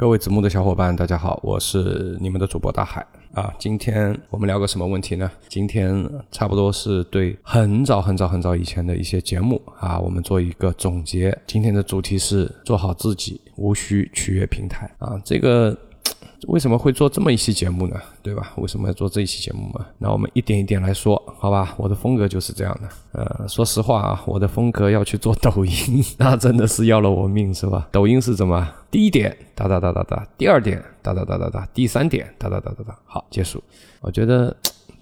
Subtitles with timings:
[0.00, 3.52] 各位子木的小伙伴，大家好，我是你们的主播大海啊。
[3.58, 5.30] 今天我们聊个什么问题呢？
[5.46, 11.38] 今天差不多是对很早很早很早以前的一些节目啊，我们做一个总结。
[11.46, 15.20] 今天的主题是做好自己，无需取悦平台啊。
[15.22, 15.76] 这个。
[16.48, 18.00] 为什么会做这么一期节目呢？
[18.22, 18.52] 对吧？
[18.56, 19.86] 为什么要做这一期节目嘛？
[19.98, 21.74] 那我们一点一点来说，好吧？
[21.76, 22.88] 我的风格就是这样的。
[23.12, 27.88] 呃，说实话啊，我的风格要去做抖音，那真的是要了我命，是吧？
[27.92, 28.66] 抖音是怎么？
[28.90, 33.62] 第一点哒哒哒哒哒，第二点哒哒哒哒哒，第三点哒哒哒哒哒，好，结束。
[34.00, 34.56] 我觉得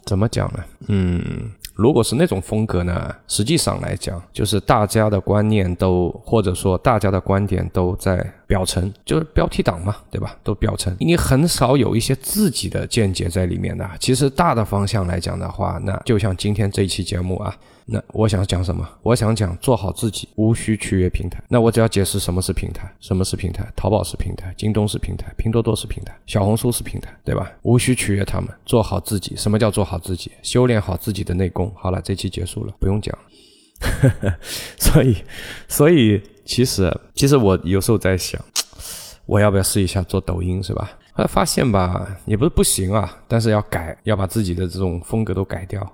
[0.04, 0.64] 怎么讲呢？
[0.88, 1.52] 嗯。
[1.78, 8.16] 如果是那种风格呢，实际上来讲，就是大家的观念都，或者说大家的观点都在
[8.48, 10.36] 表层，就是标题党嘛，对吧？
[10.42, 13.88] 都表层，你很少有一些自己的见解在里面的。
[14.00, 17.56] 其实大的方向来讲的话，那就像今天这一期节目啊。
[17.90, 18.86] 那我想讲什么？
[19.02, 21.42] 我想讲做好自己，无需取悦平台。
[21.48, 23.66] 那我只要解释什么是平台，什么是平台？
[23.74, 27.50] 淘宝是平台，京东是平台，拼多多是平台，小红书是平台，对吧？
[27.62, 29.34] 无需取悦他们，做好自己。
[29.36, 30.30] 什么叫做好自己？
[30.42, 31.72] 修炼好自己的内功。
[31.74, 33.16] 好了，这期结束了，不用讲。
[34.76, 35.16] 所以，
[35.66, 38.38] 所以其实，其实我有时候在想，
[39.24, 40.90] 我要不要试一下做抖音，是吧？
[41.14, 45.90] 后来发现吧，也不是不行啊，但是要改，要把自己的这种风格都改掉。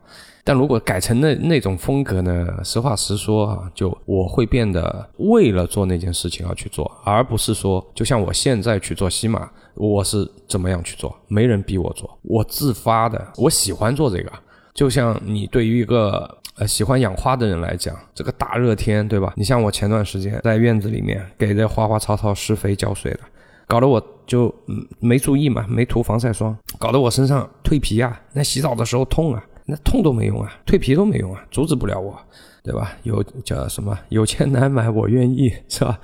[0.47, 2.47] 但如果改成那那种风格呢？
[2.63, 14.31] 实话实说啊，就我会变得为了做那件事情而去做，而不是说就像我现在去做西马，我是怎么样去做，没人逼我做，我自发的，我喜欢做这个。
[14.75, 19.33] 就像你对于一个呃喜欢养花的人来讲，这个大热天对吧？
[19.37, 23.21] 你像我前段时间在院子里面给这花花草草施肥浇水的，
[23.67, 29.43] 搞得我就嗯没注意嘛，没涂防晒霜，搞得我身上蜕皮啊，那洗澡的时候痛啊。
[29.67, 32.15] 那痛都没用啊，蜕皮都没用啊，阻止不了我，
[32.63, 32.93] 对吧？
[33.03, 33.99] 有叫什么？
[34.11, 35.99] 有钱难买我愿意， 是吧？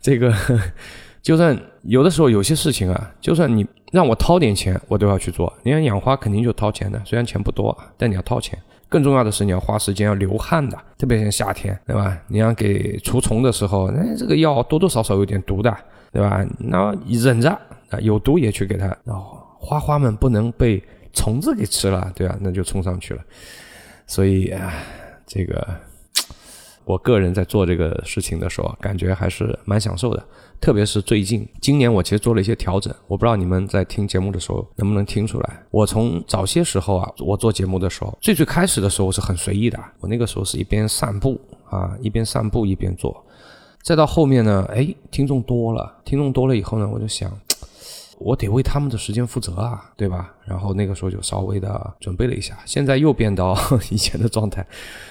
[0.00, 0.32] 这个
[1.22, 5.52] 就算有的时候有些事情啊，就算你让我掏点钱，我都要去做。
[5.62, 8.58] 你看养花肯定就掏钱的，虽然钱不多，但你要掏钱。
[8.90, 12.16] 更重要的是你要花时间，要流汗的，特别像夏天，对吧？
[12.28, 15.74] 你要给除虫的时候，那这个药多多少少有点毒的，
[16.12, 16.44] 对吧？
[16.58, 17.50] 那忍着
[17.90, 18.86] 啊，有毒也去给它。
[19.04, 20.82] 然后花花们不能被。
[21.18, 23.20] 虫子给吃了，对啊，那就冲上去了。
[24.06, 24.72] 所以啊，
[25.26, 25.66] 这个
[26.84, 30.24] 我个人在做这个事情的时候，感觉还是蛮享受的。
[30.60, 32.94] 特别是最近，今年我其实做了一些调整。
[33.08, 35.60] 我不知道你们在听节目的时候能不能听出来。
[35.72, 39.78] 我从早些时候啊，我做节目的时候，最最开始的时候是很随意的。
[39.98, 43.26] 我那个时候是一边散步啊，一边散步一边做。
[43.82, 47.28] 再到后面呢，哎，听众多了，听众多了以后呢，我就想。
[48.18, 50.32] 我得为他们的时间负责啊，对吧？
[50.44, 53.56] 然后那个时候就稍微的准备了一下，现在又变到
[53.90, 54.66] 以前的状态，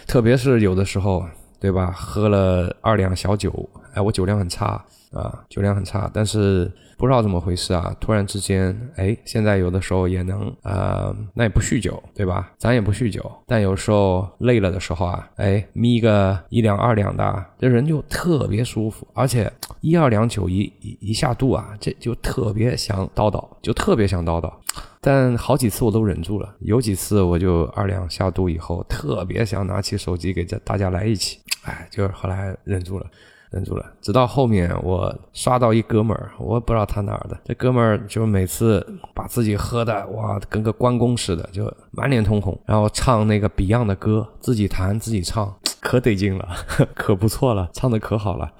[0.05, 1.25] 特别是有的时候，
[1.59, 1.91] 对吧？
[1.91, 6.71] 喝了二两小酒，哎，我酒量很差啊，酒量很差，但是。
[6.97, 7.95] 不知道怎么回事啊！
[7.99, 12.51] 突然之间，哎，现在有的时候也能，呃，那也不酗酒，对吧？
[12.57, 24.51] 咱也不酗酒，但有时候累了的时候啊，哎，眯个一两二两的，这人就特别舒服，而且一二两酒一一一下肚啊，这就特别想叨叨，就特别想叨叨。
[24.99, 33.05] 但好几次我都忍住了，有几次我就二两下肚以后，特别想拿起手机给这大家来一起，哎，就是后来忍住了。
[33.49, 46.47] 忍住了，直到后面我刷到一哥们儿，我不知道他哪儿的，这哥们儿就每次把自己喝的哇，跟个关公似的，就满脸通红，然后唱那个 Beyond 的歌，自己弹自己唱，可得劲了，
[46.93, 48.51] 可不错了，唱的可好了，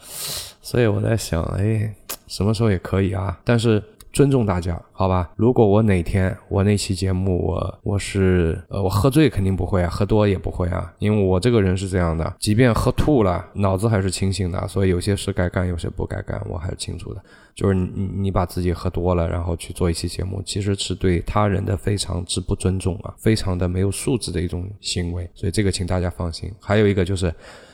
[0.61, 1.95] 所以我在想，哎，
[2.27, 3.83] 什么时候也可以啊，但是。
[4.13, 5.29] 尊重大家，好吧？
[5.35, 17.22] 如果我哪天我那期节目我我是呃我喝醉肯定不会啊，喝多也不会啊，因为我这个人是这样的，即便喝吐了，脑子还是清醒的，所以有些事该干，有些不该干，我还是清楚的。
[17.53, 26.51] 就是你你把自己喝多了，然后去做一期节目，其实是对他人的非常之不尊重啊，非常的没有素质的一种行为，所以这个请大家放心。
[26.59, 27.34] 还有一个就是，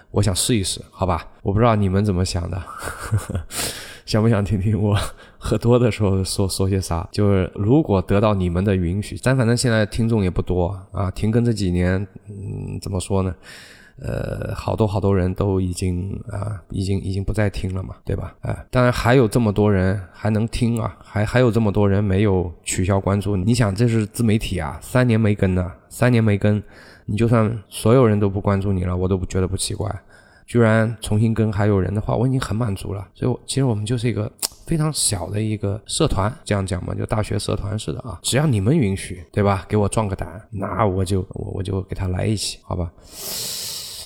[0.10, 1.28] 我想试一试，好吧？
[1.42, 2.62] 我不知道你们怎么想的。
[4.06, 4.98] 想不想听听我
[5.38, 7.08] 喝多的时候说说些啥？
[7.12, 13.34] 就是如果得到你们的允许，咱反正现在听众也不多啊，停更这几年，嗯，怎么说呢？
[14.02, 18.36] 呃，好多好多人都已经啊，已经已经不再听了嘛，对吧？
[18.42, 23.38] 啊，当然还有这么多人还能听啊，还还有这么多人没有取消关注。
[23.38, 26.62] 你想，这是自媒体啊，三年没更呢，三年没更，
[27.06, 29.88] 你就算所有人都不关注你了，我都不觉得不奇怪。
[30.46, 33.08] 居然重新跟还有人的话，我已经很满足了。
[33.14, 34.32] 所以，我其实我们就是一个
[34.66, 38.20] 非常小的一个社团，这样讲嘛，就大学社团似的啊。
[38.24, 39.66] 只要你们允许，对吧？
[39.68, 42.92] 给我壮个胆，那我就我我就给他来一起，好吧？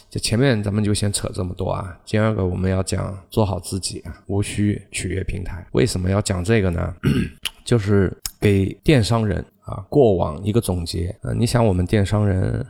[0.09, 1.95] 这前面咱们就先扯这么多啊。
[2.05, 5.65] 第二个我们要讲做好自己啊，无需取悦平台。
[5.73, 6.95] 为什么要讲这个呢？
[7.65, 11.33] 就是给电商人啊过往一个总结啊。
[11.33, 12.65] 你想我们电商人，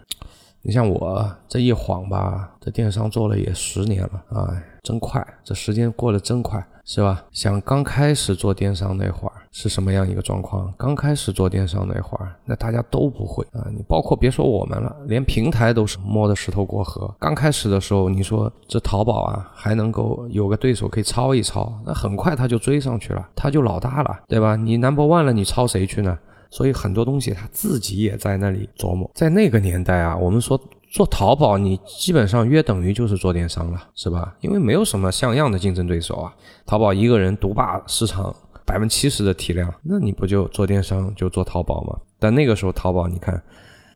[0.67, 4.51] 你像我这一晃吧，这电商做了也十年了啊，
[4.83, 6.61] 真快，这时间过得真快。
[6.83, 7.21] 是吧？
[7.31, 10.73] 想刚开始做电商那会儿是什么样一个状况？
[10.77, 13.67] 刚开始做电商那会儿，那大家都不会啊！
[13.75, 17.13] 你包括别说我们了，连平台都是摸着石头过河。
[17.19, 24.55] 刚开始的时候，你说这淘宝啊，还能够有个对手可以抄一抄，那很快他就追上去了，他就老大了，对吧？
[24.55, 26.17] 你 number one 了，你抄谁去呢？
[26.49, 29.09] 所以很多东西他自己也在那里琢磨。
[29.13, 30.59] 在那个年代啊，我们说。
[30.89, 34.33] 做淘宝，你基本上约等于就是做电商了，是吧？
[34.39, 36.33] 因为没有什么像样的竞争对手啊。
[36.65, 38.33] 淘宝一个人独霸市场
[38.65, 41.99] 百分之七十的体量，那你不就做电商就做淘宝吗？
[42.17, 43.39] 但那个时候淘宝，你看，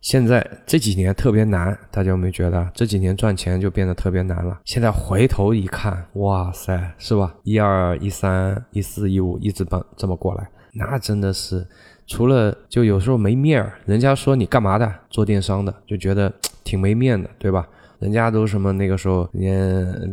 [0.01, 4.59] 现在这几年特别难，大家有没有觉得这几年赚钱就变得特别难了？
[4.65, 7.33] 现在回头一看，哇塞，是吧？
[7.43, 11.65] 一二一三一四一五一直奔这么过来，那真的是。
[12.11, 16.29] 除了就有时候没面儿，人家说你干嘛的，做电商的，就觉得
[16.65, 17.65] 挺没面的，对吧？
[17.99, 19.49] 人家都什么那个时候，你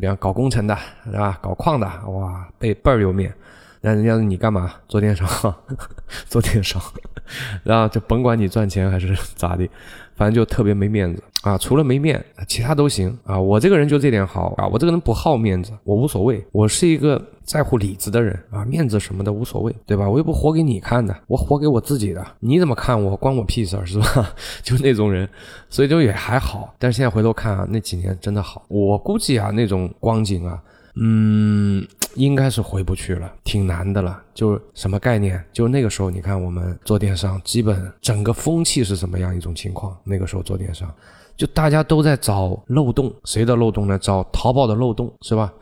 [0.01, 1.37] 比方搞工程的，是吧？
[1.43, 3.35] 搞矿的，哇，倍倍儿有面。
[3.81, 4.75] 那人家你干嘛？
[4.89, 5.55] 做电商，
[6.27, 6.81] 做电商，
[7.65, 9.69] 然后就甭管你赚钱还是咋的。
[10.17, 11.57] 反正就特别没面子啊！
[11.57, 13.39] 除了没面，其他都行啊！
[13.39, 14.67] 我这个人就这点好啊！
[14.67, 18.65] 我这个人不好面子，我无所谓，我是一个在乎里子的人啊！
[18.65, 20.11] 面子什么的无所谓，对吧？
[20.11, 24.35] 我又不活给你看的，我活给我自己的，你怎么看我关我屁事儿是吧？
[24.61, 25.29] 就那种人，
[25.71, 26.75] 所以就也还好。
[26.81, 30.61] 但是现在回头看啊，那几年真的好，我估计啊，那种光景啊。
[31.01, 31.87] 嗯，
[32.19, 34.21] 应该是回不去了，挺难的了。
[34.35, 35.43] 就是什么概念？
[35.53, 39.97] 就那个时候，你看我们做电商，基本整个风气是什么样一种情况？
[40.03, 40.93] 那个时候做电商，
[41.37, 43.97] 就大家都在找漏洞，谁的漏洞呢？
[43.99, 45.53] 找淘宝的漏洞，是吧？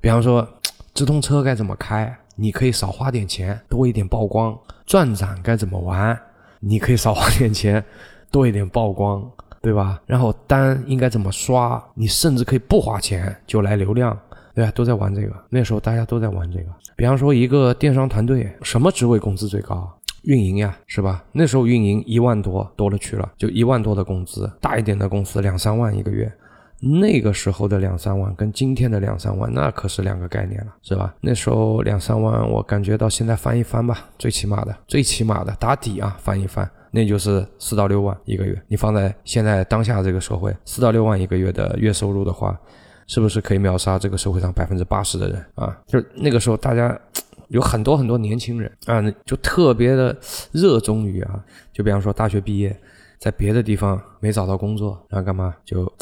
[0.00, 0.48] 比方说，
[0.94, 2.16] 直通车该怎么开？
[2.36, 4.56] 你可以少花点钱，多一点曝光。
[4.86, 6.18] 转展该怎么玩？
[6.60, 7.84] 你可以少花点钱，
[8.30, 9.28] 多一点曝光，
[9.62, 10.00] 对吧？
[10.06, 11.82] 然后单应该怎么刷？
[11.94, 14.18] 你甚至可以不花钱就来流量。
[14.54, 15.34] 对啊，都在玩这个。
[15.50, 16.66] 那时候大家都在玩这个。
[16.96, 19.92] 比方说，一个电商团队，什么职位工资最高？
[20.22, 21.22] 运营呀，是吧？
[21.32, 24.50] 那时候运营一万多，多了去了，就一万多的工资。
[24.60, 26.32] 大一点的公司两三万一个月。
[26.80, 31.14] 那个时候的两三万跟今天的两三万，那可是两个概念了，是吧？
[31.20, 38.60] 那时候两三万，我感觉到现在翻一翻吧，最起码的，最起码的打底啊，翻一翻，那就是四到六万一个月。
[38.68, 42.58] 你放在现在当下这个社会，四到六万一个月的月收入的话。
[43.06, 45.76] 是不是可以秒杀这个社会上百分之八十的人啊？
[45.86, 46.98] 就那个时候，大家
[47.48, 50.16] 有很多很多年轻人啊，就特别的
[50.52, 51.42] 热衷于啊，
[51.72, 52.76] 就比方说大学毕业，
[53.18, 55.92] 在别的地方没找到工作，然后干嘛就。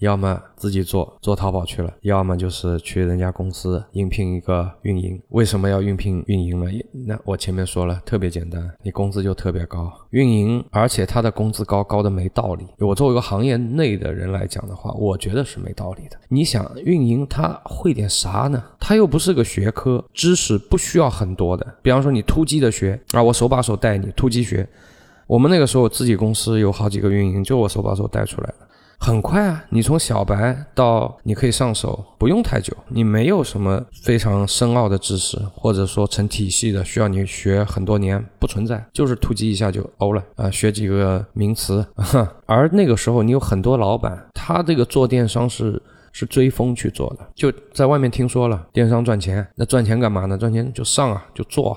[0.00, 5.20] 要么自己做做淘宝去了，要么就是去人家公司应聘一个运营。
[5.28, 6.70] 为什么要应聘运营呢？
[7.06, 9.92] 那我前面说了，特别简单，你工资就特别高。
[10.10, 12.66] 运营，而且他的工资高高的没道理。
[12.78, 16.16] 我作为一个行业内的人来讲的话，我觉得是没道理的。
[16.28, 18.62] 你想，运营他会点啥呢？
[18.80, 21.66] 他又不是个学科，知识不需要很多的。
[21.82, 24.66] 比方说你突击的学啊，我手把手带你突击学。
[25.26, 28.66] 我们那个时候自己公司有好几个运营，就我手把手带出来的。
[29.02, 32.76] 很快啊，你从小白到你可以上手，不用太久。
[32.88, 41.84] 你没有什么非常深奥的知识，或者说成体系的，需要你学很多年，不存在，就是突击一下就欧了 啊，学几个名词。
[42.44, 45.82] 而那个时候，你有很多老板，他这个做电商是
[46.12, 50.36] 是追风去做的，就在外面听说了电商赚钱，那赚钱干嘛呢？
[50.36, 51.72] 赚钱就上啊，就做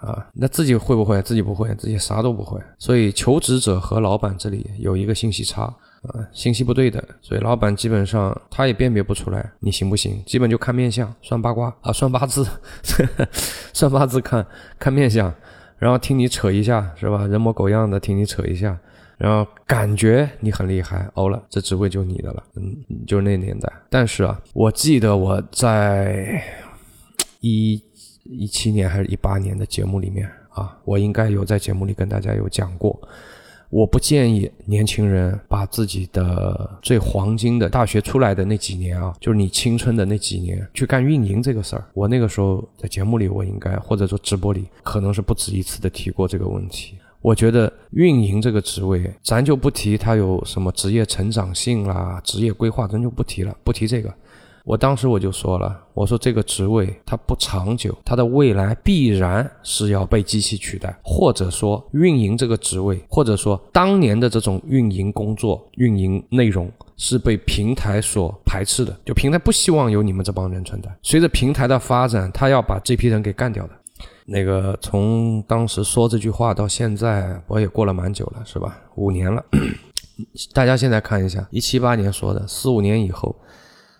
[0.00, 0.26] 啊。
[0.34, 1.22] 那自己会不会？
[1.22, 2.60] 自己不会，自己啥都不会。
[2.78, 5.72] 所以求职者和老板这里有一个信息差。
[6.08, 12.46] 啊，信息不对的，所以老板基本上他也辨别不出来你行不行，基本就看面相、算八卦啊， 算八字，
[13.72, 14.46] 算八字看
[14.78, 15.32] 看面相，
[15.78, 17.26] 然后听你扯一下是吧？
[17.26, 18.78] 人模狗样的听你扯一下，
[19.16, 23.72] 然后感觉你很厉害，哦了，这职位就你的了，嗯，就是那年代。
[23.90, 26.42] 但是啊，我记得我在
[27.40, 27.82] 一
[28.24, 32.98] 一七年还是一八年的节目里面啊，我应该有在节目里跟大家有讲过。
[33.70, 41.84] 我不建议年轻人把自己的最黄金的大学出来的那几年啊，就是你青春的那几年去干运营这个事儿。
[41.92, 46.94] 我那个时候在节目里，我应该或者说直播里，可能是不止一次的提过这个问题。
[47.20, 54.14] 我觉得运营这个职位，咱就不提它有什么职业成长性啦、职业规划，咱就不提了，不提这个。
[54.68, 70.94] 我当时我就说了，我说这个职位它不长久，它的未来必然是要被机器取代，或者说运营这个职位，或者说当年的这种运营工作、运营内容是被平台所排斥的，就平台不希望有你们这帮人存在。
[71.02, 73.70] 随着平台的发展，他要把这批人给干掉的。
[74.26, 78.78] 那个从当时说这句话到现在，我也过了蛮久了，是吧？
[78.96, 79.42] 五年了。
[80.52, 83.34] 大家现在看一下，一七八年说的，四五年以后，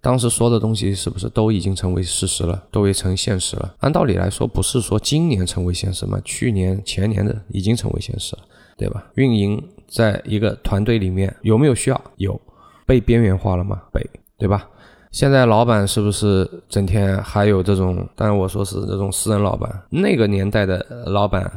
[0.00, 3.74] 当时说的东西是不是都已经成为事实了，都已成现实了？
[3.80, 6.20] 按道理来说，不是说今年成为现实吗？
[6.24, 8.42] 去年、前年的已经成为现实了，
[8.76, 9.04] 对吧？
[9.16, 12.00] 运营在一个团队里面有没有需要？
[12.16, 12.40] 有，
[12.86, 13.82] 被边缘化了吗？
[13.92, 14.68] 被，对吧？
[15.10, 18.08] 现在老板是不是整天还有这种？
[18.14, 21.50] 当然我说是这种私人老板，那个年代的老板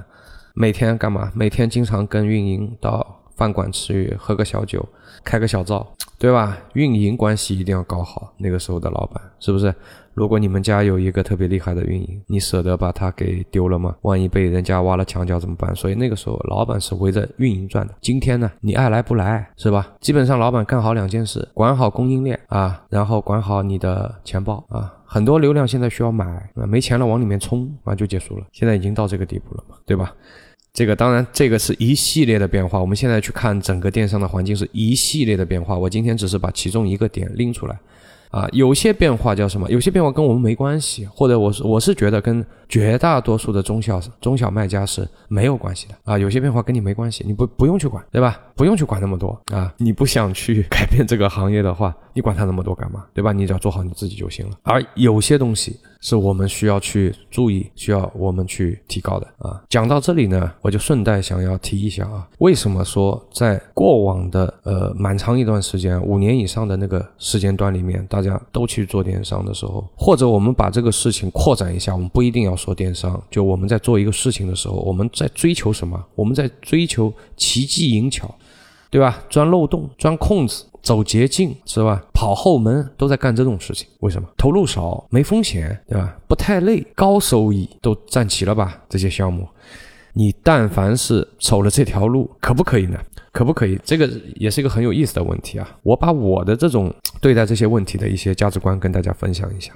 [0.56, 1.32] 每天干嘛？
[1.36, 3.21] 每天经常跟运营到。
[3.42, 4.88] 饭馆吃鱼喝个小酒，
[5.24, 6.56] 开个小灶， 对吧？
[6.74, 8.32] 运营关系一定要搞好。
[8.38, 9.74] 那个时候的老板是不是？
[10.14, 13.96] 如果你们家有一个特别厉害的运营，你舍得把他给丢了吗？
[14.04, 15.76] 万一被人家挖了墙角怎么办？
[15.76, 17.96] 所以那个时候老板是围着运营转的。
[18.00, 19.92] 今天呢，你爱来不来是吧？
[20.00, 24.94] 基本上老板干好两件事：管好供应链啊，然后管好你的钱包啊。
[25.04, 28.46] 很多流量现在需要买，啊，没钱了往里面冲啊，就结束了。
[28.52, 30.14] 现在已经到这个地步了嘛，对吧？
[30.74, 32.80] 这个当然，这个是一系列的变化。
[32.80, 35.78] 我们现在去看整个电商的环境是一系列的变化。
[35.78, 37.78] 我今天只是把其中一个点拎出来。
[38.30, 39.70] 啊，有些变化叫什么？
[39.70, 46.18] 有些变化跟我们没关系，或者我是我是觉得跟绝大多数的中小中小卖家是没有关系的啊。
[46.18, 48.40] 有些变化跟你没关系，你不不用去管，对吧？
[48.56, 49.74] 不用去管那么多啊。
[49.76, 53.04] 你不想去 改变这个行业的话，你管它那么多干嘛？
[53.14, 53.34] 对吧？
[53.34, 54.56] 你只要做好你自己就行了。
[54.64, 59.62] 而有些东西是我们需要去注意，需要我们去提高的啊。
[59.70, 73.20] 讲到这里呢，我就顺带想要提一下啊，为什么说在过往的呃蛮长一段时间，五年以上的那个时间段里面，大大家都去做电商的时候，或者我们把这个事情扩展一下，我们不一定要说电商。
[73.32, 76.00] 就我们在做一个事情的时候，我们在追求什么？
[76.14, 78.32] 我们在追求奇技淫巧，
[78.92, 79.24] 对吧？
[79.30, 82.04] 钻漏洞、钻空子、走捷径，是吧？
[82.14, 83.88] 跑后门，都在干这种事情。
[84.02, 84.28] 为什么？
[84.38, 86.16] 投入少，没风险，对吧？
[86.28, 88.84] 不太累，高收益，都占齐了吧？
[88.90, 89.48] 这些项目。
[90.14, 93.00] 你但凡是走了这条路，可不可以呢？
[93.32, 93.80] 可不可以？
[93.82, 95.78] 这个也是一个很有意思的问题啊！
[95.84, 99.72] 我把我的这种对待这些问题的一些价值观跟大家分享一下。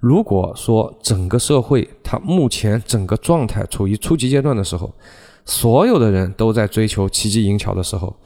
[0.00, 4.92] 如果说整个社会它目前整个状态处于初级阶段的时候，
[5.44, 8.16] 所有的人都在追求奇技淫巧的时候，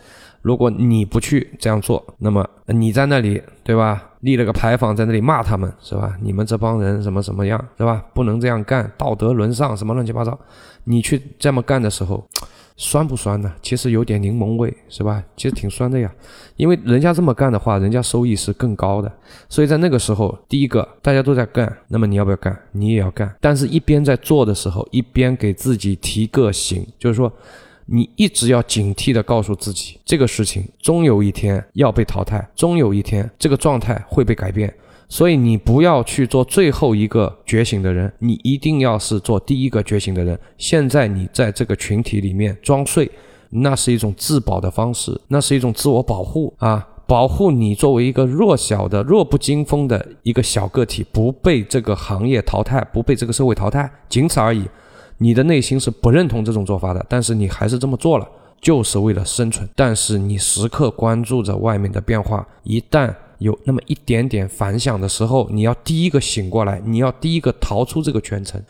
[0.43, 4.11] 如果你不去这样做，那么你在那里，对吧？
[4.21, 6.17] 立了个牌坊在那里骂他们，是吧？
[6.21, 8.05] 你们这帮人怎么怎么样，是吧？
[8.13, 10.39] 不能这样干，道德沦丧，什么乱七八糟。
[10.85, 12.25] 你去这么干的时候，
[12.77, 13.53] 酸不酸呢？
[13.63, 15.23] 其实有点柠檬味，是吧？
[15.37, 16.13] 其实挺酸的呀。
[16.57, 19.13] 因为人家这么干的话，人家收益是更高的。
[19.49, 22.57] 所以在那个时候，第一个大家都在干，那么你要不要干？
[22.73, 23.33] 你也要干。
[23.41, 27.33] 但是一边在做的时候，一边给自己提个醒，就是说。
[27.95, 34.73] 你一直要警惕地告诉自己，这个事情终有一天要被淘汰，终有一天这个状态会被改变。
[35.11, 40.39] 所以你不要去做最后一个觉醒的人，你一定要是做第一个觉醒的人。
[40.57, 43.11] 现在你在这个群体里面装睡，
[43.51, 54.65] 那是一种自保的方式，那是一种自我保护啊，保护你作为一个弱小的、弱不禁风的一个小个体，不被这个行业淘汰，不被这个社会淘汰，仅此而已。
[55.19, 58.29] 你的内心是不认同这种做法的，但是你还是这么做了，
[58.61, 59.69] 就是为了生存。
[59.75, 68.61] 但是你时刻关注着外面的变化，一旦有那么一点点反响的时候，你要第一个醒过来，你要第一个逃出这个圈层。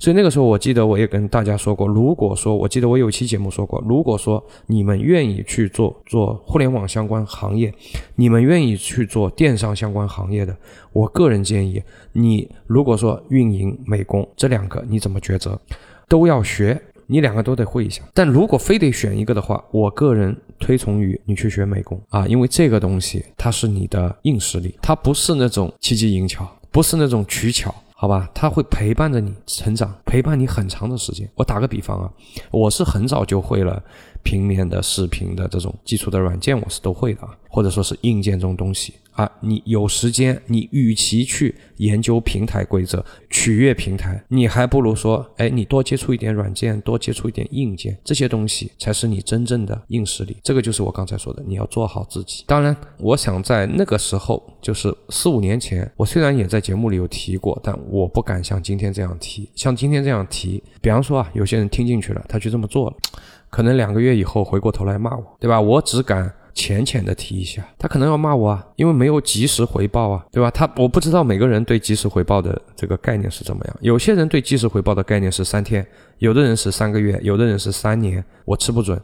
[0.00, 7.70] 所以那个时候，我记得我也跟大家说过，如果说我记得我有一期节目说过，如果说你们愿意去做做互联网相关行业，
[8.16, 10.56] 你们愿意去做电商相关行业的，
[10.94, 11.82] 我个人建议
[12.14, 15.60] 你，如果说运营、美工这两个你怎么抉择，
[16.08, 18.02] 都要学，你两个都得会一下。
[18.14, 27.74] 但如果非得选一个的话，我个人推崇于你去学美工啊，因为这个东西它是你的硬实力，它不是那种奇技淫巧，不是那种取巧。
[28.00, 31.28] 好吧，他会陪伴着你成长，陪伴你很长的时间。
[31.34, 32.10] 我打个比方啊，
[32.50, 33.82] 我是很早就会了
[34.22, 38.94] 平面的、视频的这种基础的软件，我是都会的啊，或者说是硬件这种东西。
[39.12, 50.36] 啊，你有时间，你与其去研究平台规则、取悦平台，你还不如说，哎，你多接触一点软件，多接触一点硬件，这些东西才是你真正的硬实力。
[50.42, 52.44] 这个就是我刚才说的，你要做好自己。
[52.46, 59.50] 当然，我想在那个时候，就是四五年前，我虽然也在节目里有提过，但我不敢像今天这样提。
[59.54, 62.96] 像今天这样提，比方说啊，有些人听进去了，他去这么做了，
[63.50, 65.60] 可能两个月以后回过头来骂我，对吧？
[65.60, 66.32] 我只敢。
[66.52, 70.50] 浅浅的提一下，他可能要骂我啊，因为没有及时回报啊，对吧？
[70.50, 75.86] 他我不知道每个人对及时回报的这个概念是怎么样，有些人对及时回报的概念是三天，
[76.18, 79.00] 有的人是三个月，有的人是三年，我吃不准。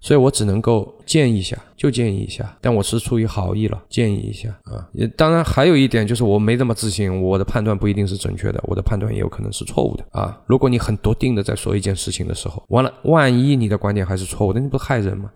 [0.00, 4.86] 所以我只能够建议一下，就建议一下，但我是出于好意了，建议一下啊。
[4.92, 10.40] 也当然还有一点就是我没这么自信，我的判断不一定是准确的，我的判断也有可能是错误的啊。
[10.46, 15.30] 如果你很笃定的在说一件事情的时候，完了，万一你的观点还是错误的，你不害人吗？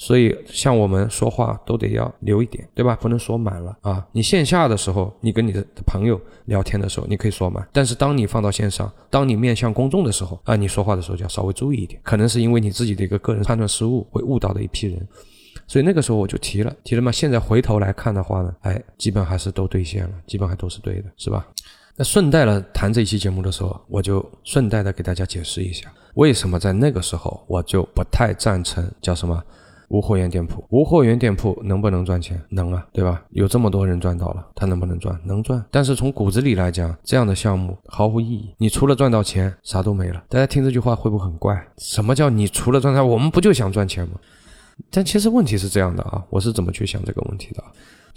[0.00, 2.94] 所以，像我们说话都得要留一点，对吧？
[3.00, 4.06] 不能说满了啊！
[4.12, 12.00] 你线下的时候，你跟你的朋友聊天的时候，你可以说满；但是当你放到线上，当你面向公众的时候啊，你说话的时候就要稍微注意一点。
[12.04, 15.04] 可能是因为你自己的一个个人判断失误，会误导的一批人。
[15.66, 17.10] 所以那个时候我就提了，提了嘛。
[17.10, 21.44] 现在回头来看的话呢，哎，基本还是都兑现了，基本还都是对的，是吧？
[21.96, 29.42] 那顺带了谈这一期节目的时候，我就顺带的给大家解释一下，为什么在那个时候我就不太赞成叫什么。
[29.88, 32.40] 无货源店铺，无货源店铺能不能赚钱？
[32.50, 33.22] 能啊，对吧？
[33.30, 35.18] 有这么多人赚到了，他能不能赚？
[35.24, 35.64] 能赚。
[35.70, 38.54] 但是从骨子里来讲，这样的项目毫无意义。
[38.58, 40.22] 你除了赚到钱，啥都没了。
[40.28, 41.66] 大家听这句话会不会很怪？
[41.78, 43.04] 什么叫你除了赚到？
[43.04, 44.14] 我们不就想赚钱吗？
[44.90, 47.64] 但其实问题是这样的啊，我是怎么去想这个问题的？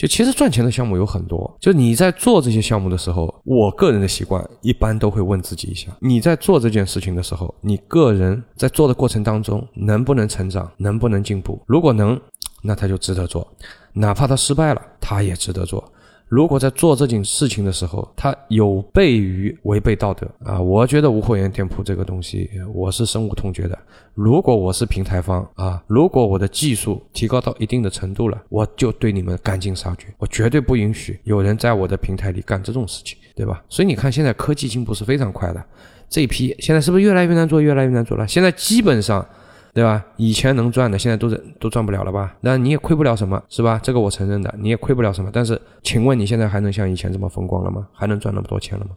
[0.01, 11.61] 就其实赚钱的项目有很多，就你在做这些项目的时候，我个人的习惯一般都会问自己一下：你在做这件事情的时候，你个人在做的过程当中能不能成长，能不能进步？
[11.67, 12.19] 如果能，
[12.63, 13.47] 那他就值得做，
[13.93, 15.87] 哪怕他失败了，他也值得做。
[16.31, 23.77] 如果在做这件事情的时候，它有悖于违背道德啊，我觉得无货源店铺这个东西，我是深恶痛绝的。
[24.13, 33.61] 如果我是平台方啊，如果我的技术提高到一定的程度了，我就对你们赶尽杀绝，我绝对不允许有人在我的平台里干这种事情，对吧？
[33.67, 35.61] 所以你看，现在科技进步是非常快的，
[36.07, 38.25] 这一批现在是不是越来越难做，越来越难做了？
[38.25, 39.27] 现在基本上。
[39.73, 40.05] 对吧？
[40.17, 42.35] 以前能赚的，现在都是都赚不了了吧？
[42.41, 43.79] 那你也亏不了什么，是吧？
[43.81, 45.29] 这个我承认的，你也亏不了什么。
[45.31, 47.87] 但是，请问你现在还能像以前这么风光了吗？
[47.93, 48.91] 还能赚那么多钱了吗？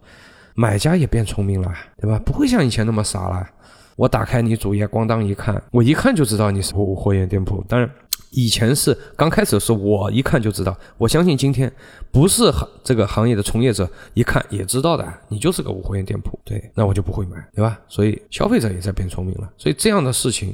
[0.53, 2.19] 买家也变聪明了，对吧？
[2.25, 3.47] 不会像以前那么傻了。
[3.95, 7.63] 我打开你主页，咣当一看，我一看就知道你是无货源店铺。
[7.67, 7.89] 当然。
[8.31, 10.75] 以前是刚开始的时候，我一看就知道。
[10.97, 11.71] 我相信今天
[12.11, 16.37] 不是行这个行业的从业者，一看也知道的，你就是个无货源店铺。
[16.43, 17.79] 对，那我就不会买，对吧？
[17.87, 19.49] 所以消费者也在变聪明了。
[19.57, 20.53] 所以这样的事情，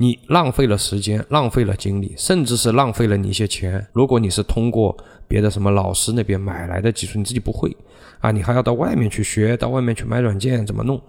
[0.00, 3.84] 你浪费了时间，浪费了精力，甚至是浪费了你一些钱。
[3.92, 4.96] 如果你是通过
[5.26, 7.76] 别的什么老师那边买来的技术，你自己不会
[8.20, 11.00] 啊，你还要到外面去学，到外面去买软件怎么弄。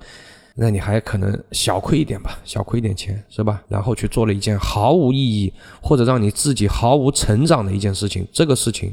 [0.55, 3.61] 那你还可能小亏一点吧，小亏一点钱是吧？
[3.67, 8.27] 然后去做了一件毫无意义或者让你自己毫无成长的一件事情。
[8.33, 8.91] 这个事情，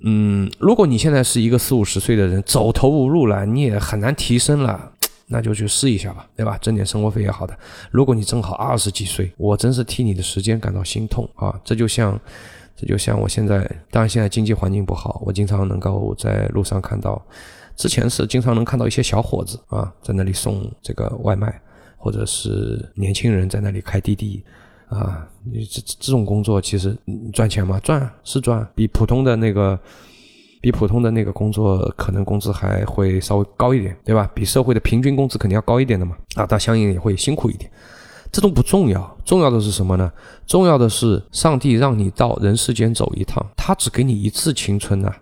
[0.00, 4.92] 嗯，如果你现在是一个四五十岁的人，走投无路了，你也很难提升了，
[5.32, 6.58] 那就去试一下吧，对吧？
[6.58, 7.56] 挣点生活费也好的。
[7.92, 11.58] 如果你正好二十几岁，我真是替你的时间感到心痛啊！
[11.64, 12.18] 这就像，
[12.76, 13.58] 这就像我现在，
[13.92, 17.24] 当然现在经济环境不好，我经常能够在路上看到。
[17.76, 21.60] 之前是经常能看到一些小伙子啊，在那里送这个外卖，
[21.96, 24.44] 或者是年轻人在那里开滴滴，
[24.88, 26.94] 啊，你这这种工作其实
[27.32, 27.78] 赚钱吗？
[27.80, 29.78] 赚是赚，比普通的那个，
[30.60, 34.30] 比普通的那个工作可能工资还会稍微高一点，对吧？
[34.34, 37.70] 比社会的平均工资肯定要高一点的嘛，啊，但相应也会辛苦一点。
[38.32, 40.12] 这都不重要，重要的是什么呢？
[40.46, 45.12] 重要的是上帝让你到人世间走一趟，他只给你一次青春呐。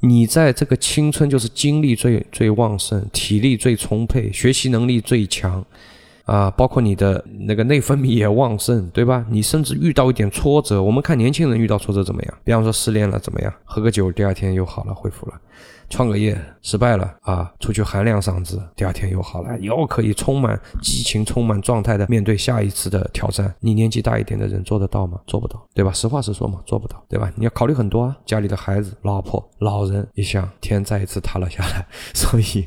[0.00, 5.64] 你在这个青春，就是精力最最旺盛，体力最充沛，学习能力最强，
[6.28, 9.24] 啊，包括你的那个内分泌也旺盛，对吧？
[9.30, 12.34] 你甚至遇到一点挫折，我们看年轻人遇到挫折怎么样？
[12.44, 13.50] 比方说失恋了怎么样？
[13.64, 15.32] 喝个酒，第二天又好了，恢复了。
[15.90, 23.52] 创个业失败了啊，出去喊两嗓子，第二天又好了，又可以充满激情、充满状态的面对下一次的挑战。
[23.60, 25.18] 你年纪大一点的人做得到吗？
[25.26, 25.92] 做不到，对吧？
[25.92, 27.32] 实话实说嘛，做不到，对吧？
[27.36, 31.86] 你要考虑很多啊，家里的孩子、老婆、老人，一想天再一次塌了下来。
[32.12, 32.66] 所以，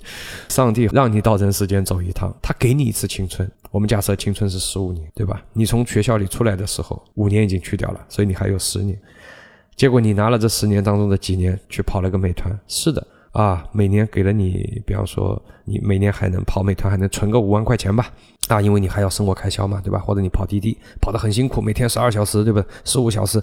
[0.50, 3.50] 上帝让你到人世间走一趟，他给你一次青春。
[3.70, 5.42] 我们假设青春是十五年，对吧？
[5.54, 9.00] 你从学校里出来的时候，五年已经去掉了，所以你还有十年。
[9.76, 18.12] 结果你拿了这十年当中的几年去跑了个美团，是的啊，每年给了你，比方说你每年还能跑美团，还能存个五万块钱吧，
[18.48, 19.98] 啊，因为你还要生活开销嘛，对吧？
[20.00, 22.64] 或者你跑滴滴跑得很辛苦，每天十二小时，对吧？
[22.84, 23.42] 十五小时，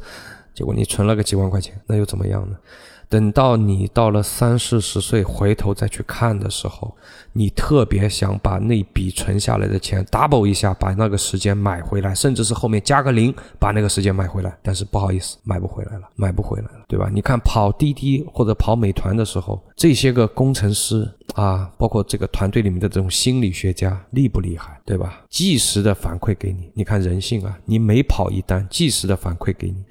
[0.55, 2.57] 结果你存了个几万块钱，那又怎么样呢？
[3.09, 6.95] 等到你到了三四十岁回头再去看的时候，
[7.33, 14.55] 你特别想把那笔存下来的钱 double 一下，把那个时间买回来，甚至是后面加个零，把那个时间买回来。
[14.63, 17.09] 但是不好意思，买不回来了，买不回来了，对吧？
[17.11, 25.25] 你看跑滴滴或者跑美团的时候，这些个工程师啊，包括这个团队里面的这种心理学家，厉不厉害，对吧？
[25.31, 29.83] 即时的反馈给你，你看人性啊，你每跑一单，即时的反馈给你，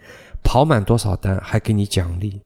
[0.43, 2.39] 跑满多少单还给你奖励。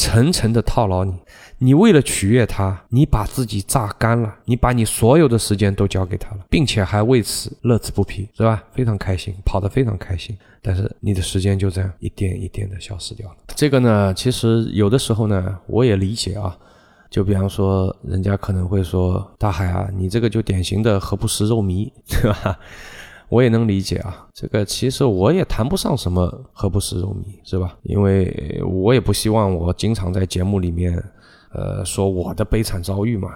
[0.00, 1.12] 层层的套牢你，
[1.58, 8.64] 你为了取悦他，你把自己榨干了，你把你所有的时间都交给他了，并且还为此乐此不疲，是吧？
[8.72, 10.34] 非常开心，跑得非常开心。
[10.62, 13.36] 但是你的时间就这样一点一点的消失掉了。
[13.54, 16.56] 这个呢，其实有的时候呢，我也理解啊。
[17.10, 22.56] 就比方说，人家可能会说：“大海啊，你这个就典型的何不食肉糜，对吧？”
[23.30, 27.78] 我也能理解啊，这个其实我也谈不上什么何不食肉糜，是吧？
[27.84, 30.92] 因为我也不希望我经常在节目里面，
[31.52, 33.30] 呃，说我的悲惨遭遇嘛，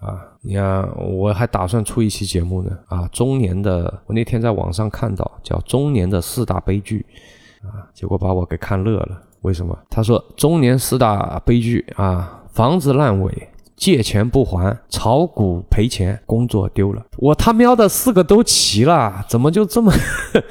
[0.00, 7.06] 啊，你看我还打算出一期节目呢，啊，中年的，我那天在网上看到叫中年的四大悲剧，
[7.62, 9.78] 啊，结果把我给看乐了，为什么？
[9.88, 13.48] 他说中年四大悲剧啊，房子烂尾。
[13.76, 19.92] 借钱不还，炒股赔钱，工作丢了，我他喵的四个都齐了，怎么就这么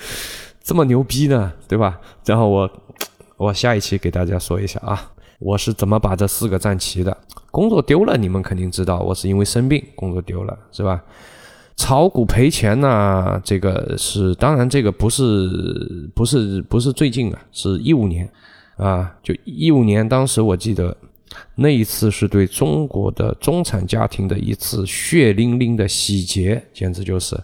[0.63, 1.51] 这么牛逼呢？
[1.67, 1.99] 对吧？
[2.23, 2.69] 然后我
[3.37, 7.17] 我下一期给大家说一下啊，我是怎么把这四个占齐的。
[7.49, 11.03] 工作丢了，你们肯定知道，我是因为生病，工作丢了，是吧？
[11.75, 18.29] 炒股赔钱呢，这个是当然，这个不是不是不是最近啊，是一五年
[18.77, 20.95] 啊，就一五年，当时我记得。
[21.55, 27.37] 那一次是对中国的中产家庭的一次血淋淋的洗劫，简直就是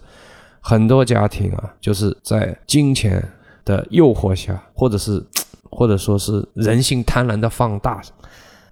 [0.60, 3.22] 很多家庭啊，就是在金钱
[3.64, 5.22] 的诱惑下，或者是
[5.70, 8.00] 或者说是人性贪婪的放大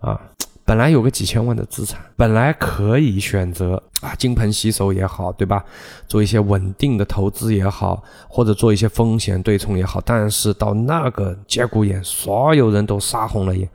[0.01, 0.21] 啊，
[0.65, 5.65] 本来有个几千万的资产，本来可以选择啊金盆洗手也好，对吧？
[6.07, 13.69] 做一些稳定的投资也好，或者做一些风险对冲也好，但是到那个节骨眼，所有人都杀红了眼。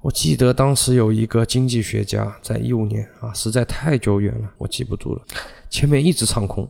[0.00, 5.22] 我记得当时有一个经济学家，在一五年啊，实在太久远了，我记不住了。
[5.68, 6.68] 前面一直唱空，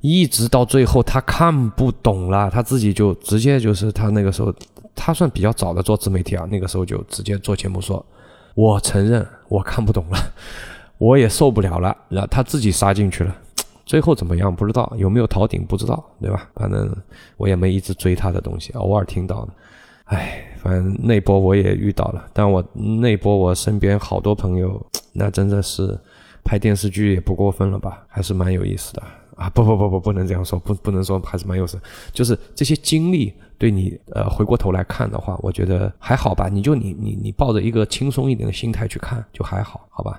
[0.00, 4.52] 一直到最后他看不懂了，他自己就直接就是他那个时候，
[4.94, 8.04] 他算比较早的做自媒体啊，那个时候就直接做节目说
[8.54, 10.18] ：“我承认我看不懂了，
[10.98, 13.36] 我也受不了了。”然后他自己杀进去了，
[13.86, 16.48] 最后怎么样不知道，有没有逃顶不知道，对吧？
[16.56, 16.92] 反正
[17.36, 19.52] 我也没一直追他的东西，偶尔听到的。
[20.08, 25.98] 哎，反正那波我也遇到了，但我那波我身边好多朋友， 那真的是
[26.42, 28.06] 拍电视剧也不过分了吧？
[28.08, 29.02] 还是蛮有意思的
[29.36, 29.50] 啊！
[29.50, 31.78] 不不不不，不能这样说，不不能说还是蛮有意思，
[32.10, 36.48] 就是这些经历对你呃回过头来看的话，我觉得还好吧。
[36.48, 40.18] 你就你你你抱着一个轻松一点的心态去看，就还好，好吧？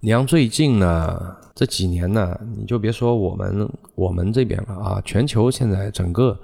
[0.00, 6.36] 你像最近呢这几年呢，你就别说我们我们这边了啊，全球现在整个。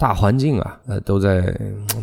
[0.00, 1.54] 大环境啊，呃，都在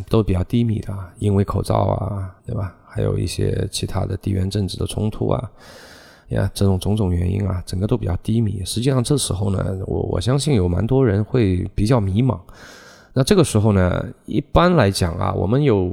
[0.07, 2.75] 都比较低迷的，因为口罩啊，对吧？
[2.87, 5.51] 还有一些其他的地缘政治的冲突啊，
[6.29, 8.63] 呀，这种种种原因啊，整个都比较低迷。
[8.63, 12.39] 实际上这时候呢，我我相信有蛮多人会比较迷茫。
[13.13, 15.89] 那这个时候呢，一般来讲啊，我们有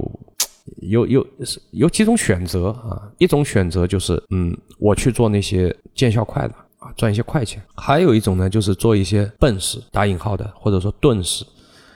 [0.82, 1.26] 有有
[1.70, 11.46] 有几种选择啊，一种选择就是，嗯，我去做那些见效快的啊，赚一些快钱；还有一种呢，就是做一些笨事，打引号的，或者说钝事。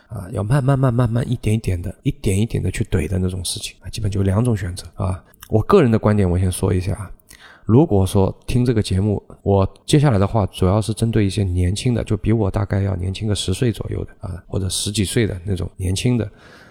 [0.08, 5.22] 啊，要慢慢、慢、慢慢、一点一点的、一点一点的去怼的那种事情啊，基本就两种选择啊。
[5.48, 7.10] 我个人的观点，我先说一下啊。
[7.64, 16.30] 如果说听这个节目，我接下来的话主要是针对一些年轻的，就比我大概要年轻个十岁左右的啊，或者十几岁的那种年轻的，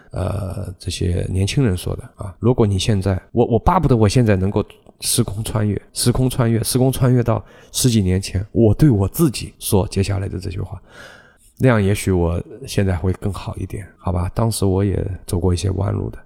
[0.10, 2.36] 呃，这些年轻人说的啊。
[2.40, 4.66] 如果你现在，我我巴不得我现在能够
[5.02, 10.82] 时空穿越，时空穿越，时空穿越到十几年前，我对我自己说接下来的这句话。
[11.60, 14.30] 那样也许我现在会更好一点，好吧？
[14.34, 16.18] 当时我也走过一些弯路的。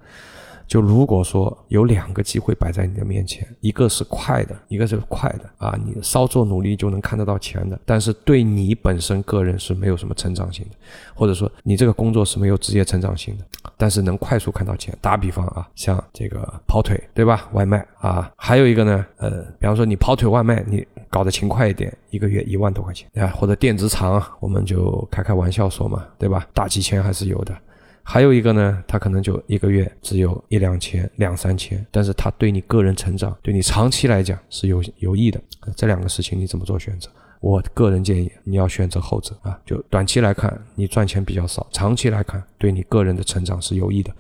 [0.67, 10.75] 就如果说有两个机会摆在你的面前，一个是快的，一个是快的啊，你稍作努力就能看得到钱的，但是对你本身个人是没有什么成长性的，
[11.13, 13.43] 或者说你这个工作是没有职业成长性的，
[13.81, 14.95] 但是能快速看到钱。
[15.01, 17.49] 打比方啊，像这个跑腿，对吧？
[17.53, 26.47] 外卖啊，还有一个呢，呃，比方说你跑腿外卖，你搞得勤快一点，一个月一万多块钱啊，或者电子厂，我们就开开玩笑说嘛，对吧？
[26.53, 27.57] 大几千还是有的。
[28.03, 35.41] 还有一个呢，他可能就一个月只有一两千、两三千，但是他对你个人成长、对你长期来讲是有有益的。
[35.75, 37.09] 这两个事情你怎么做选择？
[37.41, 44.11] 我个人建议你要选择后者啊，就短期来看你赚钱比较少，长期来看对你个人的成长是有益的。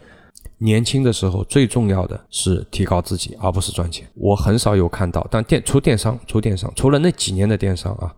[0.57, 4.07] 年轻的时候最重要的是提高自己，而不是赚钱。
[4.15, 8.11] 我很少有看到，但电除电商，除电商，除了那几年的电商啊，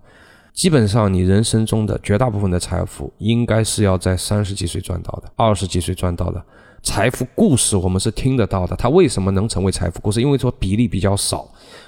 [0.54, 6.42] 基本上你人生中的绝大部分的财富，应该是要在三十几岁赚到的，二十几岁赚到的。
[6.82, 10.22] 财富故事我们是听得到的，它为什么能成为财富故事？
[10.22, 11.48] 因为说比例比较少。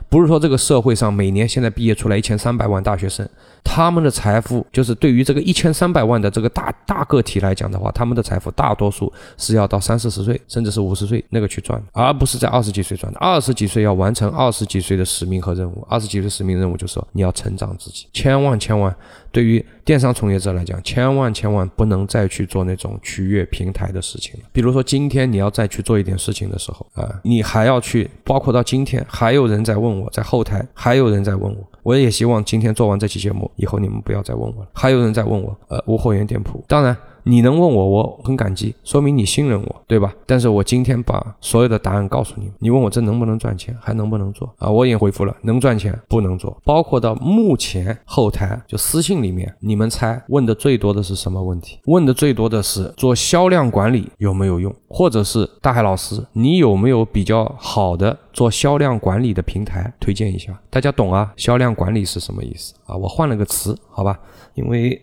[0.10, 3.28] 不是说这个社会上每年现在毕业出来一千三百万大学生，
[3.64, 13.20] 他们的财富就是对于这个一千三百万的这个大大个体来讲的话，他们的财富大多数是要到三四十岁，甚至是五十岁那个去赚，而不是在二十几岁赚的。
[13.20, 18.96] 二十几岁要完成二十几岁的使命和任务，二十几岁使命任务就是说你要成长自己，千万千万
[19.32, 24.46] 对于电商从业者来讲，千万千万不能再去做那种取悦平台的事情了。
[24.54, 30.00] 比如说今天你要再去做一点事情的时候啊，你还要去，包括到今天还有人在在问。
[30.00, 34.70] 我在后台还有人在问我，我也希望今天做完这期节目以后，你们不要再问我了。
[34.74, 36.96] 还有人在问我，呃，无货源店铺，当然。
[37.28, 40.14] 你能问我，我很感激，说明你信任我，对吧？
[40.28, 44.70] 但是我今天把所有的答案告诉你，你问我这能不能赚钱，还能不能做啊？
[44.70, 46.56] 我已经回复了，能赚钱，不能做。
[46.64, 51.80] 包括到目前后台就私信里面，你们猜问的最多的是什么问题？
[51.86, 60.56] 问的最多的是做销量管理有没有用，或者是大海老师，你有没有比较好的做销量管理的平台推荐一下？
[60.70, 61.34] 大家懂啊？
[61.36, 62.96] 销量管理是什么意思啊？
[62.96, 64.20] 我换了个词，好吧？
[64.54, 65.02] 因为。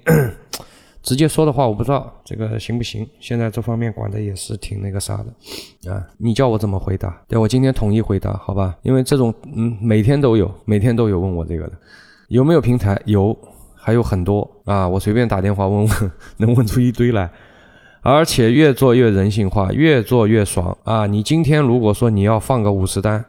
[1.02, 6.06] 直接说的话我不知道这个行不行，现在这方面管的也是挺那个啥的啊。
[6.16, 7.20] 你叫我怎么回答？
[7.28, 8.76] 对我今天统一回答，好吧？
[8.82, 11.72] 因为这种嗯每天都有，每天都有问我这个的，
[12.28, 13.00] 有没有平台？
[13.04, 13.36] 有，
[13.74, 14.88] 还有很多啊。
[14.88, 17.30] 我随便打电话问问， 能问出一堆来，
[18.02, 21.06] 而且越做越人性化，越做越爽啊。
[21.06, 23.24] 你今天如果说你要放个五十单。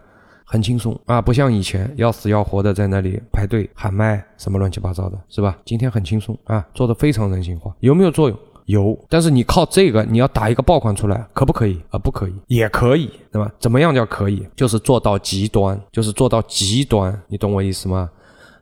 [0.54, 5.58] 很轻松啊，不像以前要死要活的在那里排队喊麦什么乱七八糟的，是吧？
[5.66, 8.38] 今天很轻松啊，做的非常人性化，有没有作用？
[8.66, 11.98] 有，但是你靠这个你要打一个爆款出来，可不可以啊？
[11.98, 13.52] 不可以，也可以，对吧？
[13.58, 14.48] 怎么样叫可以？
[14.56, 18.08] 就是做到极端，就是做到极端，你懂我意思吗？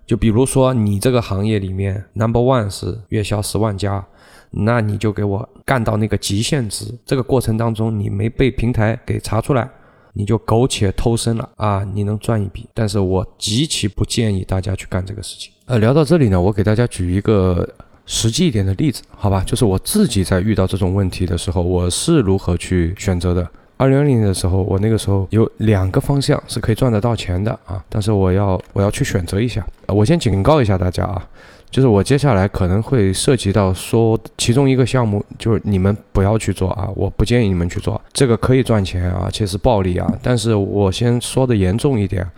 [0.06, 4.01] 就比如说你这个行业里面 number one 是月销十万加，
[4.51, 9.69] 那你就给我干到那个极限值，这个过程当中你没被平台给查出来。
[10.13, 11.86] 你就苟且偷生了啊！
[11.93, 15.52] 你能赚一笔，但是我极其不建议大家去干这个事情。
[15.65, 17.67] 呃，聊到这里呢，我给大家举一个
[18.06, 19.43] 实际一点的例子，好吧？
[19.45, 23.47] 就是我自己在遇到这种问题的时候，我是如何去选择的。
[23.78, 29.65] 二零二零年的时候，我那个时候有两个方向是可以赚得到钱的啊，但是我要我要去选择一下。
[29.88, 31.28] 我先警告一下大家啊。
[31.71, 40.13] 就是我接下来可能会涉及到说其中一个项目，就是你们不要去做啊，我不建议你们去做，这个可以赚钱啊，且是暴利啊。
[40.21, 42.29] 但是我先说的严重一点，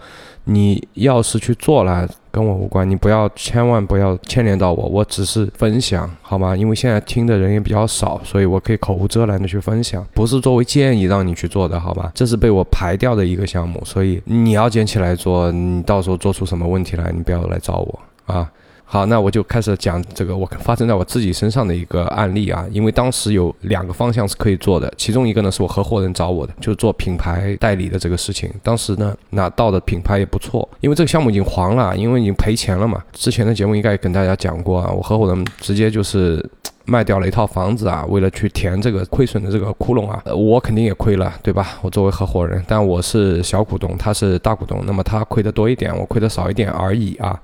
[0.44, 6.56] 你要是去做了，跟我无关，你不要千万不要牵连到我，我只是分享好吗？
[6.56, 12.12] 因为现在听的人也比较少，所以我可以口无遮拦的去分享，不是作为建议让你去做的，好吧？
[12.14, 18.48] 这是被我排掉的一个项目，所以你要捡起来做，你到时候做出什么问题来，你不要来找我啊。
[18.94, 28.48] 好，那我就开始讲这个我发生在我自己身上的一个案例啊，因为当时有两个方向是可以做的，其中一个呢是我合伙人找我的，就是做品牌代理的这个事情。
[28.62, 33.04] 当时呢拿到的品牌也不错，因为这个项目已经黄了，因为已经赔钱了嘛。
[33.12, 36.48] 之前的节目应该也跟大家讲过啊，我合伙人直接就是
[36.86, 41.80] 卖掉了一套房子啊，为了去填这个亏损的这个窟窿啊，我肯定也亏了，对吧？
[41.82, 47.42] 我作为合伙人，但我是小股东，他是大股东，那么他亏的多一点，我亏的少一点而已啊。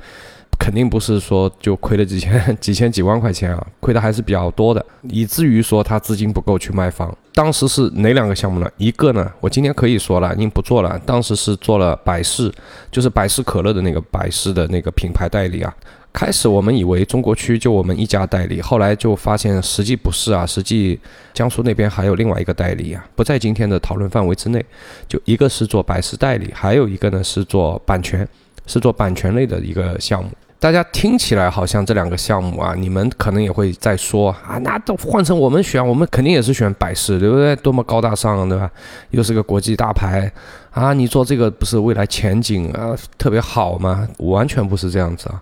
[0.60, 7.18] 肯定不是说就亏了几千、 几千、几万块钱啊，亏的还是比较多的，以至于说他资金不够去卖房。
[7.34, 8.70] 当时是哪两个项目呢？
[8.76, 11.00] 一个呢，我今天可以说了，您不做了。
[11.06, 12.54] 当时是做了百事，
[12.92, 15.74] 就是百事可乐的那个百事的那个品牌代理啊。
[16.12, 21.00] 开始我们以为中国区就我们一家代理，后来就发现实际不是啊，实际
[21.34, 24.64] 江苏那边还有另外一个代理啊，不在今天的讨论范围之内。
[25.08, 28.28] 就一个是做百事代理，还有一个呢是做版权，
[28.66, 30.30] 是做版权类的一个项目。
[30.60, 37.56] 大家听起来好像这两个项目啊，你们可能也会在说啊，那都换成我们选，我们肯定也是选百事，对不对？
[37.56, 38.70] 多么高大上，对吧？
[39.12, 40.30] 又是个国际大牌
[40.72, 44.06] 啊，你做这个不是未来前景啊特别好吗？
[44.18, 45.42] 完全不是这样子啊，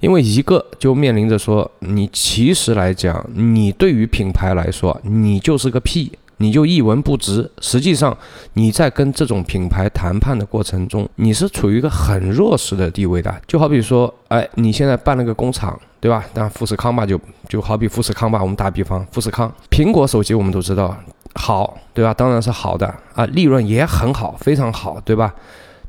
[0.00, 6.10] 因为一个就面临着说，你其实来讲，你对于品牌来说，你就是个屁。
[6.42, 7.48] 你就一文不值。
[7.60, 8.16] 实际上，
[8.54, 13.34] 你在跟这种品牌谈判的过程中，你是处于一个很弱势的地位的。
[13.46, 16.24] 就好比说，哎，你现在办了个工厂，对吧？
[16.32, 20.96] 但富士康吧，就就好比富士康吧，我们打比方，富士康，苹果手机我们都知道
[21.34, 22.14] 好，对吧？
[22.14, 25.34] 当然是好的啊，利润也很好，非常好，对吧？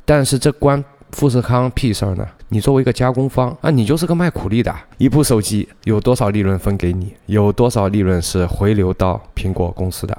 [0.03, 2.27] 但是这关富士康屁事儿呢？
[2.49, 4.75] 你作为一个加工方啊，你就是个卖苦力的。
[4.97, 7.13] 一部手机有多少利润分给你？
[7.27, 10.17] 有多少利润是回流到苹果公司的？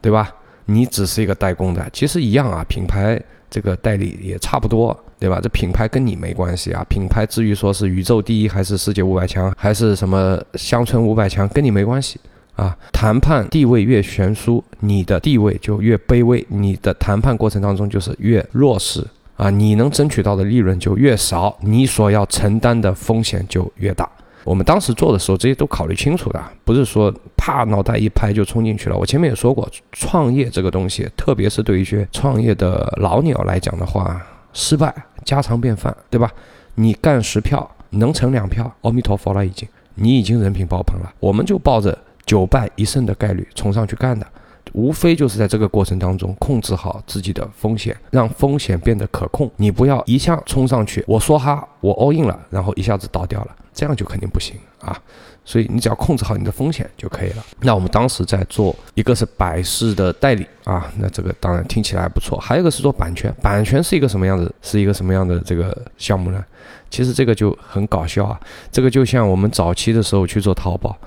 [0.00, 0.32] 对吧？
[0.66, 5.40] 你只是一个代工的，其实一样啊，品牌这个代理也差不多，对吧？
[5.42, 12.20] 这品牌跟你没关系啊，品牌至于说是宇宙第一还是世界五百强，还是什么乡村五百强，跟你没关系
[12.54, 12.76] 啊。
[12.92, 19.04] 谈判地位越悬殊，你的地位就越卑微，你的谈判过程当中就是越弱势
[19.36, 24.08] 啊，你能争取到的利润就越少，你所要承担的风险就越大。
[24.44, 28.96] 我们当时做的时候，这些都考虑清楚的，不是说啪脑袋一拍就冲进去了。
[28.96, 34.20] 我前面也说过，创业这个东西，特别是对一些创业的老鸟来讲的话，
[34.52, 36.30] 失败家常便饭，对吧？
[36.74, 41.12] 你干十票能成两票，阿弥陀佛了，已经，你已经人品爆棚了。
[41.20, 44.26] 我们就抱着九败一胜的概率冲上去干的，
[44.72, 49.50] 无非就是在这个过程当中控制好自己的风险，让风险变得可控。
[49.56, 53.56] 你不要一下冲上去，我说哈，我 all in 了，然后一下子倒掉了。
[53.72, 55.00] 这样就肯定不行啊，
[55.44, 57.44] 所以你只要控制好你的风险就可以了。
[57.60, 62.36] 那我们当时在做一个是百事的代理啊，那这个当然听起来还不错。
[62.38, 64.52] 还有一个是做版权，版权是一个什么样子？
[64.60, 66.44] 是一个什么样的这个项目呢？
[66.90, 68.38] 其实这个就很搞笑啊，
[68.72, 70.98] 这个就像我们早期的时候去做淘宝，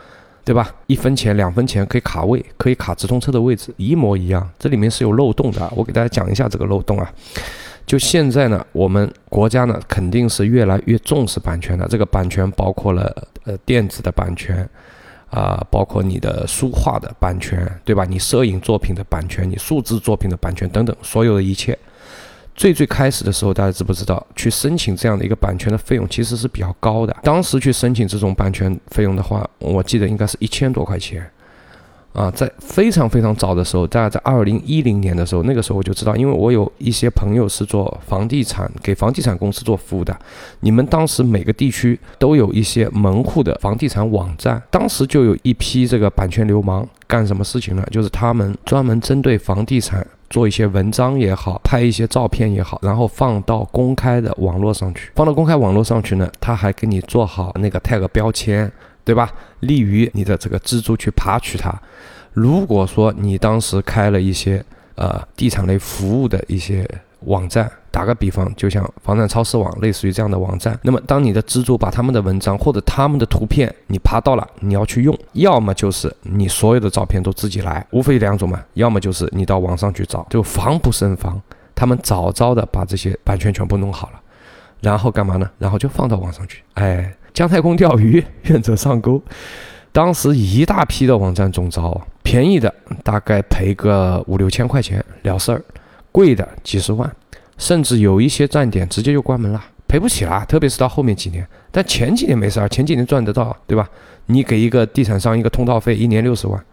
[0.45, 0.69] 对吧？
[0.87, 4.49] 一分钱两分钱可以卡位，可以卡直通车的位置，一模一样。
[4.59, 7.09] 这里面是有漏洞的，我给大家讲一下这个漏洞啊。
[7.85, 11.87] 就现在呢，我们国家呢肯定是越来越重视版权的。
[11.87, 14.67] 这个版权包括了呃电子的版权，
[15.29, 18.05] 啊，包括你的书画的版权，对吧？
[18.05, 21.77] 你摄影作品的版权，你数字作品的版权等等，所有的一切。
[22.55, 27.15] 最最开始的时候，大家知不知道去申请这样的一个版权的费用其实是比较高的。
[27.23, 31.29] 当时去申请这种版权费用的话，我记得应该是一千多块钱。
[32.13, 40.15] 啊，在非常非常早的时候，大概在二零一零年的时候，那个时候我就知道，因为我有一些朋友是做房地产，给房地产公司做服务的。
[40.59, 47.83] 你们当时每个地区都有一些门户的房地产网站，当时就有一批这个版权流氓干什么事情呢？
[47.89, 55.11] 就是他们专门针对房地产做一些文章也好，拍一些照片也好，然后放到公开的网络上去。
[55.13, 58.71] 放到公开网络上去呢，他还给你做好那个 tag 标签。
[59.05, 59.29] 对吧？
[59.59, 61.69] 利于你的这个蜘蛛去爬取它。
[62.31, 64.63] 如果说你当时开了一些
[64.95, 66.89] 呃地产类服务的一些
[67.25, 81.41] 网站，打个比方，就像房产超市网，类似于这样的网站，那么当你的蜘蛛把他们的文章或者他们的图片你爬到了，你要去用，要么就是你所有的照片都自己来，无非两种嘛，要么就是你到网上去找，就防不胜防，
[81.73, 84.19] 他们早早的把这些版权全部弄好了，
[84.81, 85.49] 然后干嘛呢？
[85.57, 87.13] 然后就放到网上去，哎。
[87.33, 89.19] 姜太公钓鱼，愿者上钩。
[89.91, 92.71] 当时一大批的网站中招，便宜的
[93.03, 95.59] 大概赔个五六千块钱了事儿，
[96.13, 97.13] 贵的几十万，
[97.57, 100.45] 甚至有一些站点直接就关门了，赔不起了。
[100.45, 103.89] 特别是到后面几年，但前几年没事儿，前几年赚得到，对吧？
[104.27, 106.65] 你给一个地产商一个通道费，一年六十万，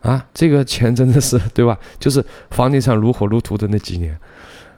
[0.00, 1.78] 啊，这个钱真的是，对吧？
[2.00, 4.12] 就是房地产如火如荼的那几年，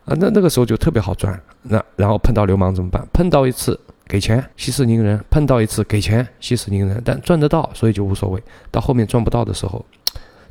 [0.05, 1.40] 啊，那那个时候就特别好赚。
[1.62, 3.03] 那然后碰到流氓怎么办？
[3.12, 3.79] 碰到一次。
[4.11, 8.42] 给钱息事宁人，碰到一次给钱息事宁人，但赚得到，所以就无所谓。
[8.68, 9.87] 到后面赚不到的时候，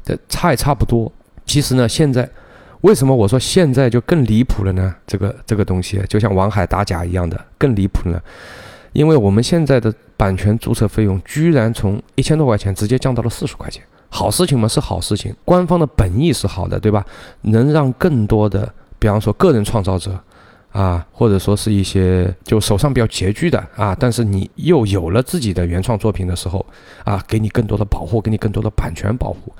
[0.01, 1.11] 这差也差不多。
[1.45, 2.29] 其实呢，现在
[2.81, 4.95] 为什么我说现在就更离谱了呢？
[5.05, 8.21] 这个这个东西就像王海打假一样的更离谱了，
[8.93, 13.83] 因为我们现在的版权注册费用居然从一千多块钱直接降到了四十块钱。
[14.09, 17.05] 好事情嘛是好事情，官方的本意是好的，对吧？
[17.41, 20.19] 能让更多的，比方说个人创造者。
[20.71, 26.63] 啊，或者说是一些就手上比较拮据的啊，但是你又有了自己的原创作品的时候，
[27.03, 29.51] 啊，给你更多的保护，给你更多的版权保护。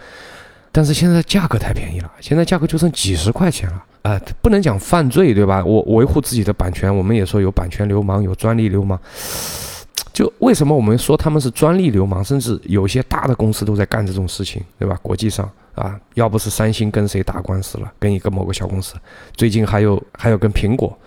[0.79, 5.61] 但是现在价格太便宜了，现在价格就剩几十块钱了，啊，不能讲犯罪对吧？
[5.65, 8.97] 我维护自己的版权，我们也说有版权流氓，有专利流氓。
[10.13, 14.97] 就为什么我们说他们是专利流氓，甚至有些大的公司都在干这种事情，对吧？
[15.01, 15.51] 国际上。
[15.75, 18.95] 啊，要不是三星跟谁打官司了，跟一个某个小公司，
[19.35, 20.97] 最近还有还有跟苹果，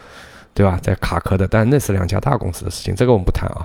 [0.53, 3.65] 对吧，在卡壳的，但那是两家大公司的事情，这个我们不谈啊。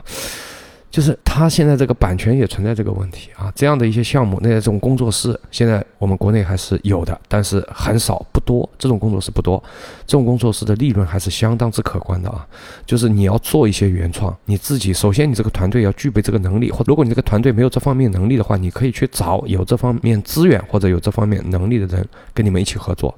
[0.89, 9.62] 就是他现在这个版权也存在这个问题啊，这样的一些项目，那些这种工作室，现在我们国内还是有的，但是很少不多，这种工作室不多，
[10.06, 12.47] 这种工作室的利润还是相当之可观的啊。
[12.86, 23.13] 就是你要做一些原创，你自己首先你这个团队要具备这个能力，或如果你这个团队没有这方面能力的话，你可以去找有这方面资源或者有这方面能力的人跟你们一起合作，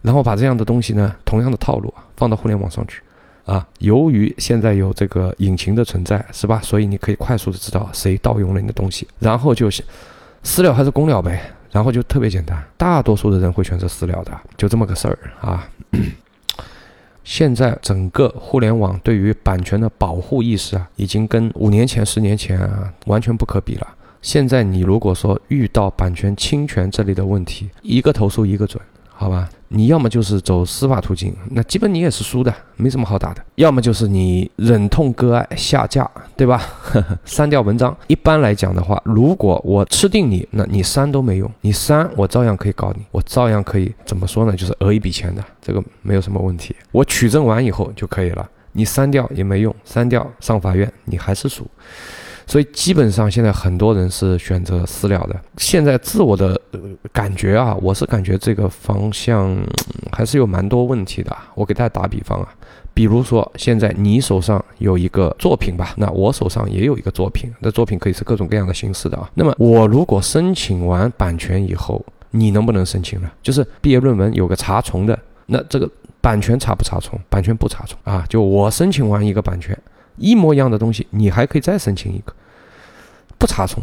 [0.00, 3.02] 然后把这样的东西呢，同样的套路啊放到互联网上去。
[3.44, 6.60] 啊，由于现在有这个引擎的存在，是吧？
[6.62, 9.68] 所以你可以快速的知道谁盗用了你的东西，然后就
[10.42, 15.68] 私了还是公了呗，然后就特别简单，大多数的人会选择私了的，就这么个事儿啊。
[17.24, 23.88] 现在整个互联网对于版权的保护意识啊，已经跟五年前、十年前啊完全不可比了。
[24.20, 28.82] 现在你如果说遇到版权侵权这类的问题，一个投诉一个准，
[29.14, 29.48] 好吧？
[29.68, 36.62] 你要么就是走司法途径，那基本你也是输的，没什么好打的；要么就是你忍痛割爱下架，对吧？
[37.24, 37.96] 删掉文章。
[38.06, 44.54] 一般来讲的话，如果我吃定你，那你删都没用，你删我照样可以告你，我照样可以怎么说呢？
[44.54, 46.76] 就是讹一笔钱的，这个没有什么问题。
[46.92, 51.66] 我取证完以后就可以了，你删掉也没用，删掉上法院你还是输。
[52.46, 55.40] 所以基本上现在很多人是选择私了的。
[55.56, 56.60] 现在自我的
[57.12, 59.56] 感觉啊，我是感觉这个方向
[60.12, 61.34] 还是有蛮多问题的。
[61.54, 62.48] 我给大家打比方啊，
[62.92, 69.30] 比如说现在你手上有一个作品吧，那我手上也有一个作品，那作品可以是各种各样的形式的啊。
[69.34, 73.30] 那么我如果申请完版权以后，你能不能申请呢？
[73.42, 75.88] 就是毕业论文有个查重的，那这个
[76.20, 77.18] 版权查不查重？
[77.28, 79.76] 版权不查重啊，就我申请完一个版权。
[80.16, 82.32] 一模一样的东西，你还可以再申请一个，
[83.38, 83.82] 不查重。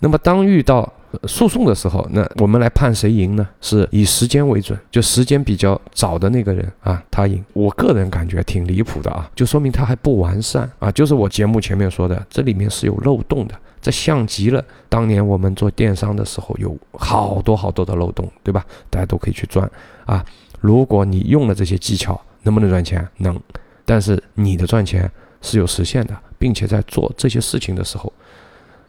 [0.00, 0.90] 那么当遇到
[1.24, 3.46] 诉讼的时候，那我们来判谁赢呢？
[3.60, 7.44] 是以时间为准，就时间比较早的那个人啊，他赢。
[7.52, 10.90] 我个人感觉挺离谱的啊，就说明他还不完善啊。
[10.90, 18.64] 就是我节目前面说的，这里面是有漏洞的，这像极了当年我们做电商的时候有好多好多的漏洞，对吧？
[18.88, 19.70] 大家都可以去钻
[20.06, 20.24] 啊。
[20.60, 23.06] 如果你用了这些技巧，能不能赚钱？
[23.18, 23.38] 能，
[23.84, 25.08] 但是你的赚钱。
[25.42, 28.12] 是有实现的，并且在做这些事情的时候，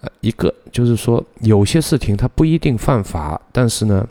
[0.02, 4.08] 呃，一个就是说有些事情它不一定犯法，但是呢，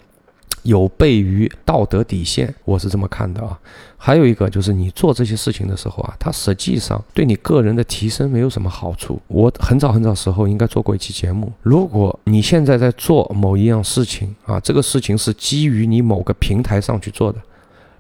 [0.63, 3.59] 有悖于道德底线，我是这么看的啊。
[4.03, 9.21] 还有一个就是你做这些事情的时候啊，它实际上对你个人的提升没有什么好处。
[9.29, 17.39] 我很早很早时候应该做过一期节目，如果你现在在做某一样事情啊，这个事情是基于你某个平台上去做的。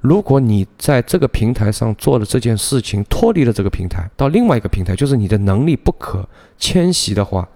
[0.01, 6.27] 如果你在这个平台上做的这件事情脱离了这个平台，到另外一个平台，就是你的能力不可
[6.57, 7.47] 迁徙的话，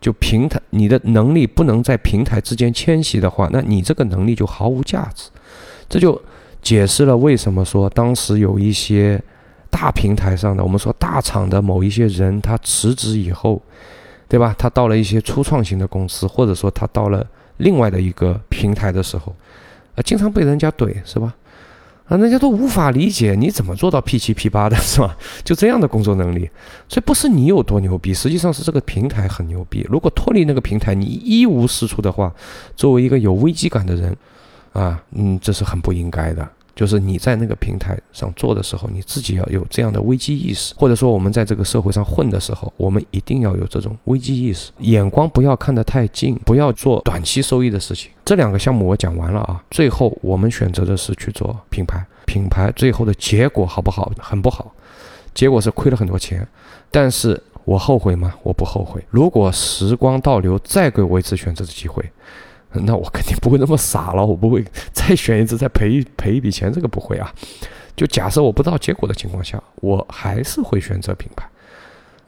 [0.00, 5.30] 就平台你的能力不能在平台之间迁徙的话，那你这个能力就毫无价值。
[5.88, 6.20] 这就
[6.60, 9.22] 解释了为什么说当时有一些
[9.70, 13.62] 大平台上的，我们说大厂的某一些人，他辞职以后，
[14.28, 14.54] 对吧？
[14.58, 17.26] 他到了一些初创型的公司，或者说他到了
[17.56, 19.34] 另外的一个平台的时候，
[19.94, 21.34] 啊，经常被人家怼，是吧？
[22.06, 25.16] 啊，人家都无法理解你怎么做到 P 七 P 八的， 是吧？
[25.42, 26.50] 就这样的工作能力，
[26.86, 29.86] 所以不是你有多牛逼，实际上是这个平台很牛逼。
[29.88, 32.30] 如果脱离那个平台，你一无是处的话，
[32.76, 34.14] 作为一个有危机感的人，
[34.74, 36.46] 啊，嗯，这是很不应该的。
[36.74, 48.10] 就是你在那个平台上做的时候，你自己要有这样的危机意识，或者说我们在这个社会上混的时候，我们一定要有这种危机意识，眼光不要看得太近，不要做短期收益的事情。
[48.24, 54.10] 这两个项目我讲完了啊，最后我们选择的是去做品牌，品牌最后的结果好不好？
[54.18, 54.72] 很不好，
[55.32, 56.46] 结果是亏了很多钱，
[56.90, 58.34] 但是我后悔吗？
[58.42, 59.00] 我不后悔。
[59.10, 62.04] 如果时光倒流，再给我一次选择的机会。
[62.84, 67.32] 那我肯定不会那么傻了，我不会再选一次再赔一赔一笔钱，这个不会啊。
[67.96, 71.48] 就假设我不知道结果的情况下，我还是会选择品牌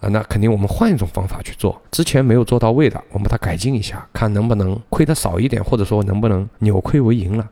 [0.01, 0.09] 啊。
[0.09, 7.49] 那肯定我们换一种方法去做，之前没有做到位的，我们把它改进一下，看能不能亏得少一点，或者说能不能扭亏为盈了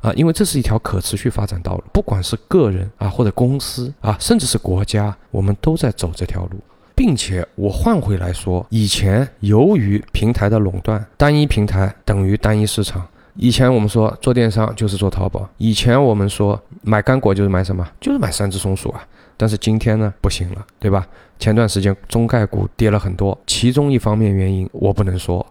[0.00, 0.10] 啊。
[0.14, 6.58] 因为这是一条可持续发展道路，不管是个人啊，或者公司啊，甚至是国家，我们都在走这条路。
[6.98, 13.06] 并且我换回来说，以前由于平台的垄断，单一平台等于单一市场。
[13.36, 19.06] 以前我们说做电商就是做淘宝，以前我们说买干果就是买什么，就是买三只松鼠啊。
[19.36, 21.06] 但是今天呢，不行了，对吧？
[21.38, 25.46] 前段时间中概股跌了很多，其中一方面原因我不能说，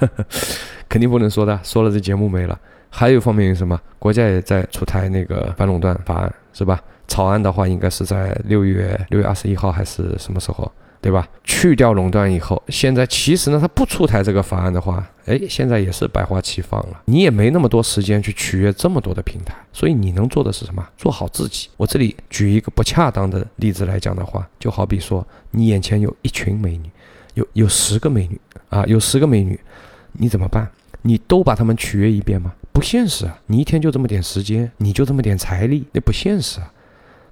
[0.88, 2.58] 肯定不能说的，说了这节目没了。
[2.88, 3.78] 还有一方面是什么？
[3.98, 6.82] 国家也在出台那个反垄断法案，是吧？
[7.06, 10.72] 草案的话应该是在六月六月二十一号还是什么时候？
[11.06, 11.28] 对吧？
[11.44, 17.00] 去掉垄断以后，现在其实呢，他不出台这个法案的话，哎，现在也是百花齐放了。
[17.04, 20.84] 你也没那么多时间去取悦这么多的平台，所以你能做的是什么？
[20.98, 21.68] 做好自己。
[21.76, 26.90] 我这里举一个不恰当的例子来讲的话，就好比说，你眼前有一群美女，
[27.34, 29.56] 有有十个美女啊，有十个美女，
[30.14, 30.68] 你怎么办？
[31.02, 32.52] 你都把她们取悦一遍吗？
[32.72, 33.38] 不现实啊！
[33.46, 36.72] 你一天就这么点时间，你就这么点财力，那不现实啊。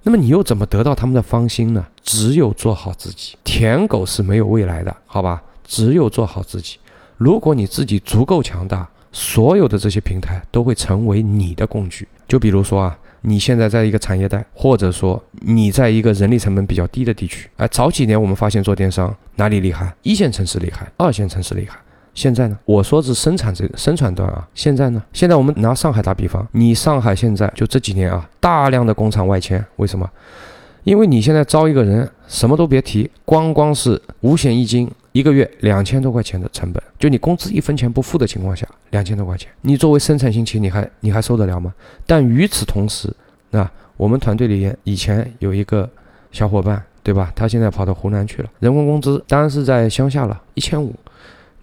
[0.07, 1.83] 那么你又怎么得到他们的芳心呢？
[2.03, 3.35] 只有做好自己。
[3.43, 5.41] 舔狗是没有未来的，好吧？
[5.65, 6.77] 只有做好自己。
[7.17, 12.07] 如果你自己足够强大，所有的这些平台都会成为你的工具。
[12.27, 17.49] 就比如说啊，你现在在一个产业带，或者说你在一个人力成本比较低的地区。
[17.57, 19.91] 哎，早几年我们发现做电商哪里厉害？
[20.03, 21.79] 一线城市厉害，二线城市厉害。
[22.15, 22.57] 现在呢？
[22.65, 24.47] 我说是生产这个生产端啊。
[24.55, 25.03] 现在呢？
[25.13, 30.09] 现在我们拿上海打比方，你上海现在就这几年啊，大量的工厂外迁，为什么？
[30.85, 41.73] 因为你现在招一个人，什么都别提，光光是五险一金一个月两千多块钱的成本，就你工资一分钱不付的情况下，两千多块钱，你作为生产型企业，你还你还受得了吗？
[42.05, 43.11] 但与此同时，
[43.49, 45.89] 那我们团队里以前有一个
[46.31, 47.33] 小伙伴，对吧？
[47.35, 50.93] 他现在跑到湖南去了，人工工资当然是在乡下了，一千五，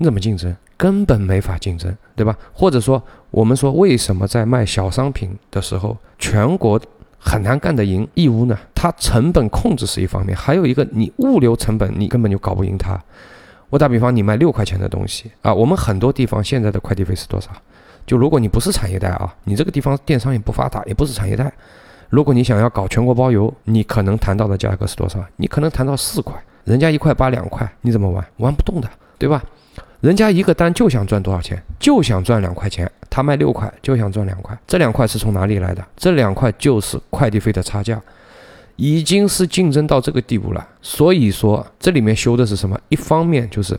[0.02, 0.52] 你怎么竞争？
[0.76, 2.36] 根本没法竞争，对吧？
[2.52, 3.00] 或者说，
[3.30, 6.80] 我们说为什么在卖小商品的时候，全国
[7.20, 8.58] 很难干得赢义乌呢？
[8.74, 13.00] 它成本控制是一方面，还有一个你物流成本，你根本就搞不赢它。
[13.70, 17.50] 我打比方，你卖六块钱的东西啊，我们很多地方现在的快递费是多少？
[18.04, 21.52] 就如果你不是产业带啊，你这个地方电商也不发达，也不是产业带，
[22.10, 25.24] 如果你想要搞全国包邮，你可能谈到的价格是多少？
[25.36, 26.34] 你可能谈到四块，
[26.64, 28.26] 人家一块八两块，你怎么玩？
[28.38, 29.40] 玩不动的，对吧？
[30.02, 31.62] 人家一个单就想赚多少钱？
[31.78, 32.90] 就想赚两块钱。
[33.08, 34.58] 他卖六块，就想赚两块。
[34.66, 35.86] 这两块是从哪里来的？
[35.96, 38.02] 这两块就是快递费的差价，
[38.74, 40.68] 已经是竞争到这个地步了。
[40.80, 42.76] 所以说，这里面修的是什么？
[42.88, 43.78] 一方面就是，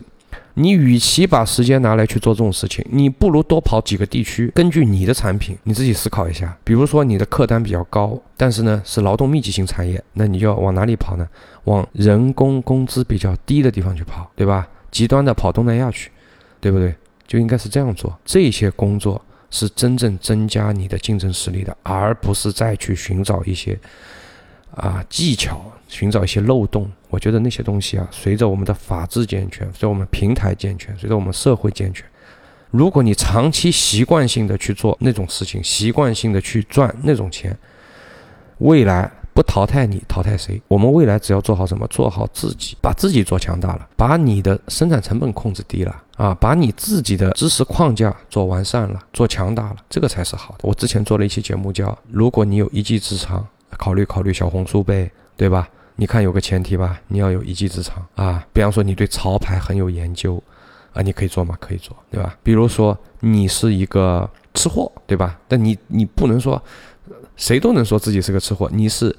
[0.54, 6.56] 你与其把时间拿来去做这种事情，你不如多跑几个地区，根据你的产品，你自己思考一下。
[6.64, 11.28] 比如说你的客单比较高，但是呢是劳动密集型产业，那你就要往哪里跑呢？
[11.64, 14.66] 往人工工资比较低的地方去跑，对吧？
[14.90, 16.08] 极端的跑东南亚去。
[16.64, 16.94] 对不对？
[17.26, 18.18] 就应该是这样做。
[18.24, 23.78] 这些工作是真正增加你的竞争实力的，而不是再去寻找一些
[24.74, 26.90] 啊技巧，寻找一些漏洞。
[27.10, 32.06] 我觉得那些东西啊，随着我们的法制健全，随着我们平台健全，随着我们社会健全，
[32.70, 37.54] 如果你长期习惯性的去做那种事情，习惯性的去赚那种钱，
[38.60, 39.12] 未来。
[39.34, 40.62] 不淘汰你，淘汰谁？
[40.68, 41.84] 我们未来只要做好什么？
[41.88, 50.60] 做好自己，把自己做强大了，把你的生产成本控制低了啊，把你自己的知识框架做完善了，做强大了，这个才是好的。
[50.62, 55.68] 我之前做了一期节目，叫“如果你有一技之长，考虑考虑小红书呗，对吧？
[55.96, 58.46] 你看有个前提吧，你要有一技之长啊。
[58.52, 60.40] 比方说你对潮牌很有研究
[60.92, 61.56] 啊，你可以做吗？
[61.60, 62.36] 可以做，对吧？
[62.44, 65.36] 比如说你是一个吃货，对吧？
[65.48, 66.62] 但你你不能说。
[67.36, 69.14] 谁都能说自己是个吃货，你是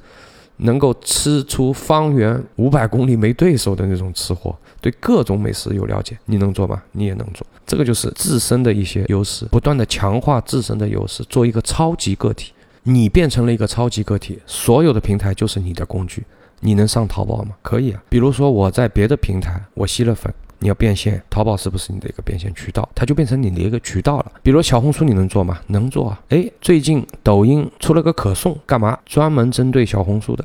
[0.58, 6.82] 能够吃出方圆五百公里没对手的那种吃货，对各种美食有了解，你能做吗？
[6.94, 12.54] 你也能做，这个就是自身的一些优势，不断的强化自身的优势，做一个超级个体。
[12.84, 16.24] 你变成了一个超级个体，所有的平台就是你的工具。
[16.62, 17.56] 你能上淘宝吗？
[17.62, 18.02] 可以啊。
[18.08, 20.34] 比如说我在别的平台，我吸了粉。
[20.66, 22.90] 你要变现，淘宝是不是你的一个变现渠道？
[22.96, 24.32] 它就变成你的一个渠道了。
[24.42, 25.60] 比如小红书，你能做吗？
[25.68, 26.20] 能做啊。
[26.30, 28.98] 哎，最近抖音出了个可颂，干嘛？
[29.06, 30.44] 专门针对小红书的，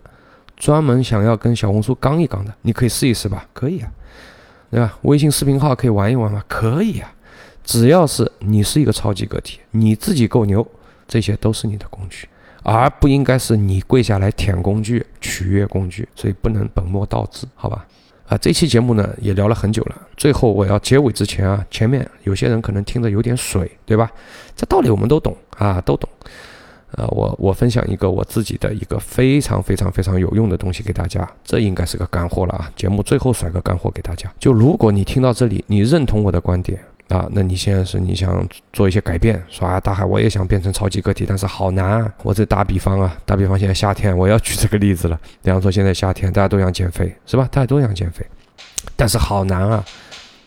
[0.58, 3.48] 专门想要跟小红书刚一刚的，你可以试一试吧。
[3.54, 3.90] 可以啊，
[4.70, 4.98] 对吧？
[5.00, 6.44] 微信视频号可以玩一玩吗？
[6.46, 7.10] 可以啊。
[7.64, 10.66] 只要是你是一个超级个体，你自己够牛，
[11.08, 12.28] 这些都是你的工具，
[12.62, 17.86] 而不应该是你跪下来舔工具、取悦工具，所以不能本末倒置，好吧？
[18.30, 24.08] 啊，这期节目呢也聊了很久了，最后我要结尾之前啊，前面有些人可能听着有点水，对吧？
[24.54, 26.08] 这道理我们都懂啊，都懂。
[26.92, 32.70] 呃，我我分享一个我自己的一个非常非常非常有用的东西给大家，这应该是个干货了啊！
[32.76, 36.80] 节目最后甩个干货给大家，就如果你听到这里，你认同我的观点。
[37.11, 42.14] 啊，那你现在是你想做一些改变，说啊，大海我也想变成超级个体，但是好难啊！
[42.22, 45.18] 我这打比方啊，打比方现在夏天，我要举这个例子了。
[45.42, 47.48] 比方说现在夏天，大家都想减肥，是吧？
[47.50, 48.24] 大家都想减肥，
[48.94, 49.84] 但是好难啊！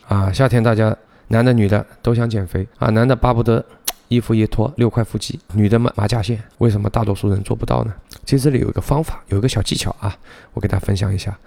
[0.07, 0.95] 啊，夏天大家
[1.27, 3.63] 男的女的都想减肥啊，男的巴不得
[4.07, 7.93] 衣服一脱六块腹肌，女的嘛马甲线，为什么大多数人做不到呢？
[8.23, 10.15] 其实这里有一个方法，有一个小技巧啊，
[10.53, 11.37] 我给大家分享一下。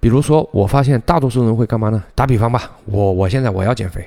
[0.00, 2.02] 比如说，我发现大多数人会干嘛呢？
[2.14, 4.06] 打比方吧，我我现在我要减肥。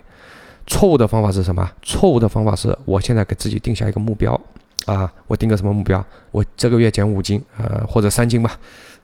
[0.66, 1.70] 错误的方法是什么？
[1.82, 4.40] 错误的方法是我现在给自己定下一个目标
[4.86, 6.04] 啊，我定个什么目标？
[6.32, 8.58] 我这个月减五斤，呃，或者三斤吧，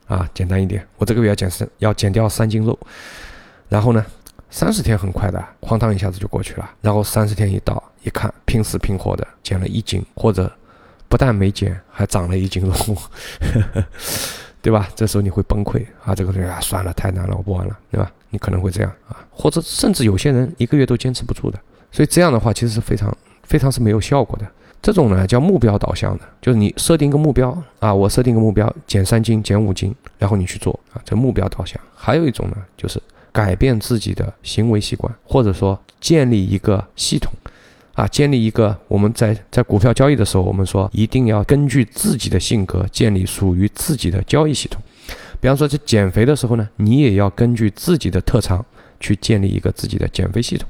[0.08, 2.78] 啊，简单一点，我这个月要减三，要减掉三斤肉。
[3.68, 4.06] 然后呢，
[4.50, 6.70] 三十天很快的，哐当一下子就过去了。
[6.82, 10.52] 然后三十天一到，一看拼死拼活的减了一斤，或者
[11.08, 12.74] 不但没减，还长了一斤肉，
[14.62, 14.90] 对吧？
[14.96, 18.12] 这时候你会崩溃啊，这个东西啊，算了，太难了，我不玩了，对吧？
[18.30, 21.60] 你可能会这样啊，或者甚至有些人一个月都坚持不住的，
[21.92, 24.46] 所以这样的话其实是非常非常是没有效果的。
[24.82, 31.80] 这种呢叫目标导向的，就是你设定一个目标啊，我设定个目标，减三斤、减五斤，然后你去做啊，这目标导向。
[31.96, 33.02] 还有一种呢，就是
[33.32, 37.32] 改变自己的行为习惯，或者说建立一个系统
[37.94, 44.82] 啊，建立一个我们在在股票交易的时候，我们说一定要根据自己的性格建立属于自己的交易系统。
[45.42, 48.66] 比方说，在减肥的时候呢，你也要根据自己的特长
[49.00, 50.68] 去建立一个自己的减肥系统，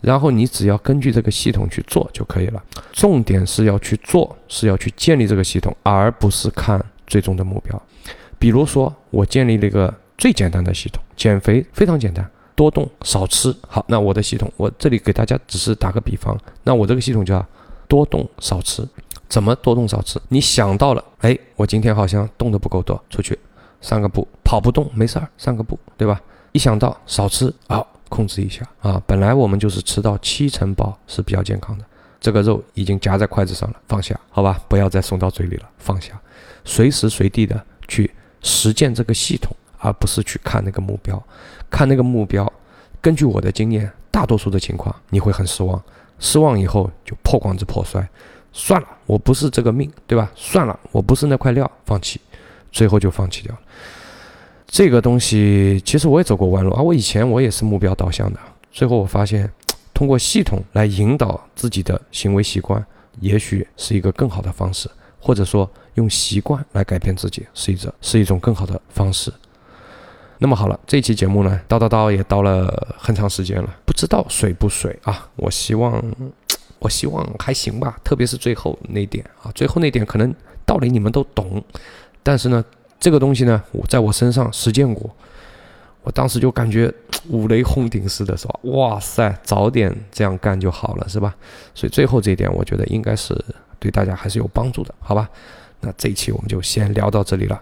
[0.00, 2.62] 然后你只要根据这个系统去做就可以了。
[2.92, 7.80] 重点是要去做，是要去建立这个系统，而不是看最终的目标。
[8.38, 12.28] 比如说，我建立了一个最简单的系统，减肥非常简单
[12.58, 13.54] 多动少吃。
[13.68, 17.46] 好，那我的系统，我这里给大家只是打个比方，那我这个系统叫
[17.86, 18.84] 多动少吃。
[19.28, 20.20] 怎么多动少吃？
[20.28, 23.38] 你想到了，哎，我今天好像动的不够多，出去
[23.80, 26.20] 散个步，跑不动没事儿，散个步，对吧？
[26.50, 29.00] 一想到少吃，好控制一下啊。
[29.06, 31.84] 本来我们就是吃到七成饱是比较健康的，
[32.18, 36.20] 这个肉已经夹在筷子上了，放下，好吧，不要再送到嘴里了，放下，
[36.64, 38.10] 随时随地的去
[38.42, 41.22] 实践这个系统，而不是去看那个目标，
[41.70, 42.50] 看那个目标。
[43.00, 45.80] 根据我的经验，大多数的情况你会很失望，
[46.18, 48.06] 失望以后就破罐子破摔。
[48.52, 50.30] 算了，我不是这个命，对吧？
[50.34, 52.20] 算了，我不是那块料，放弃，
[52.72, 53.60] 最后就放弃掉了。
[54.66, 58.40] 这个东西其实我也走过弯路啊，我以前我也是目标导向的，
[58.72, 59.48] 最后我发现，
[59.94, 62.84] 通过系统来引导自己的行为习惯，
[63.20, 69.32] 也许是一个更好的方式，或者说用习惯来改变自己，是一种是一种更好的方式。
[70.38, 75.28] 那么好了，这期节目呢，叨叨叨也叨了很长时间了，不知道水不水啊？
[75.36, 76.02] 我希望。
[76.80, 80.32] 我希望还行吧，特别是最后那点啊，最后那点可能
[80.64, 81.60] 道理你们都懂，
[82.22, 82.64] 但是呢，
[83.00, 85.10] 这个东西呢，我在我身上实践过，
[86.04, 86.88] 我当时就感觉
[87.30, 88.60] 五雷轰顶似的，是吧？
[88.62, 91.34] 哇塞，早点这样干就好了，是吧？
[91.74, 93.36] 所以最后这一点，我觉得应该是
[93.80, 95.28] 对大家还是有帮助的，好吧？
[95.80, 97.60] 那这一期我们就先聊到这里了，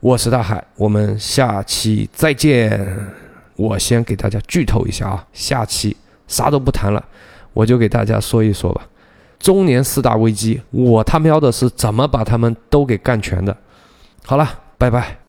[0.00, 2.96] 我是大海，我们下期再见。
[3.56, 5.96] 我先给大家剧透一下啊，下期
[6.28, 7.04] 啥都不谈了。
[7.52, 8.86] 我就给大家说一说吧，
[9.40, 13.56] 中年四大危机，我他喵的是怎么把他们都给干全的？
[14.24, 15.27] 好了，拜拜。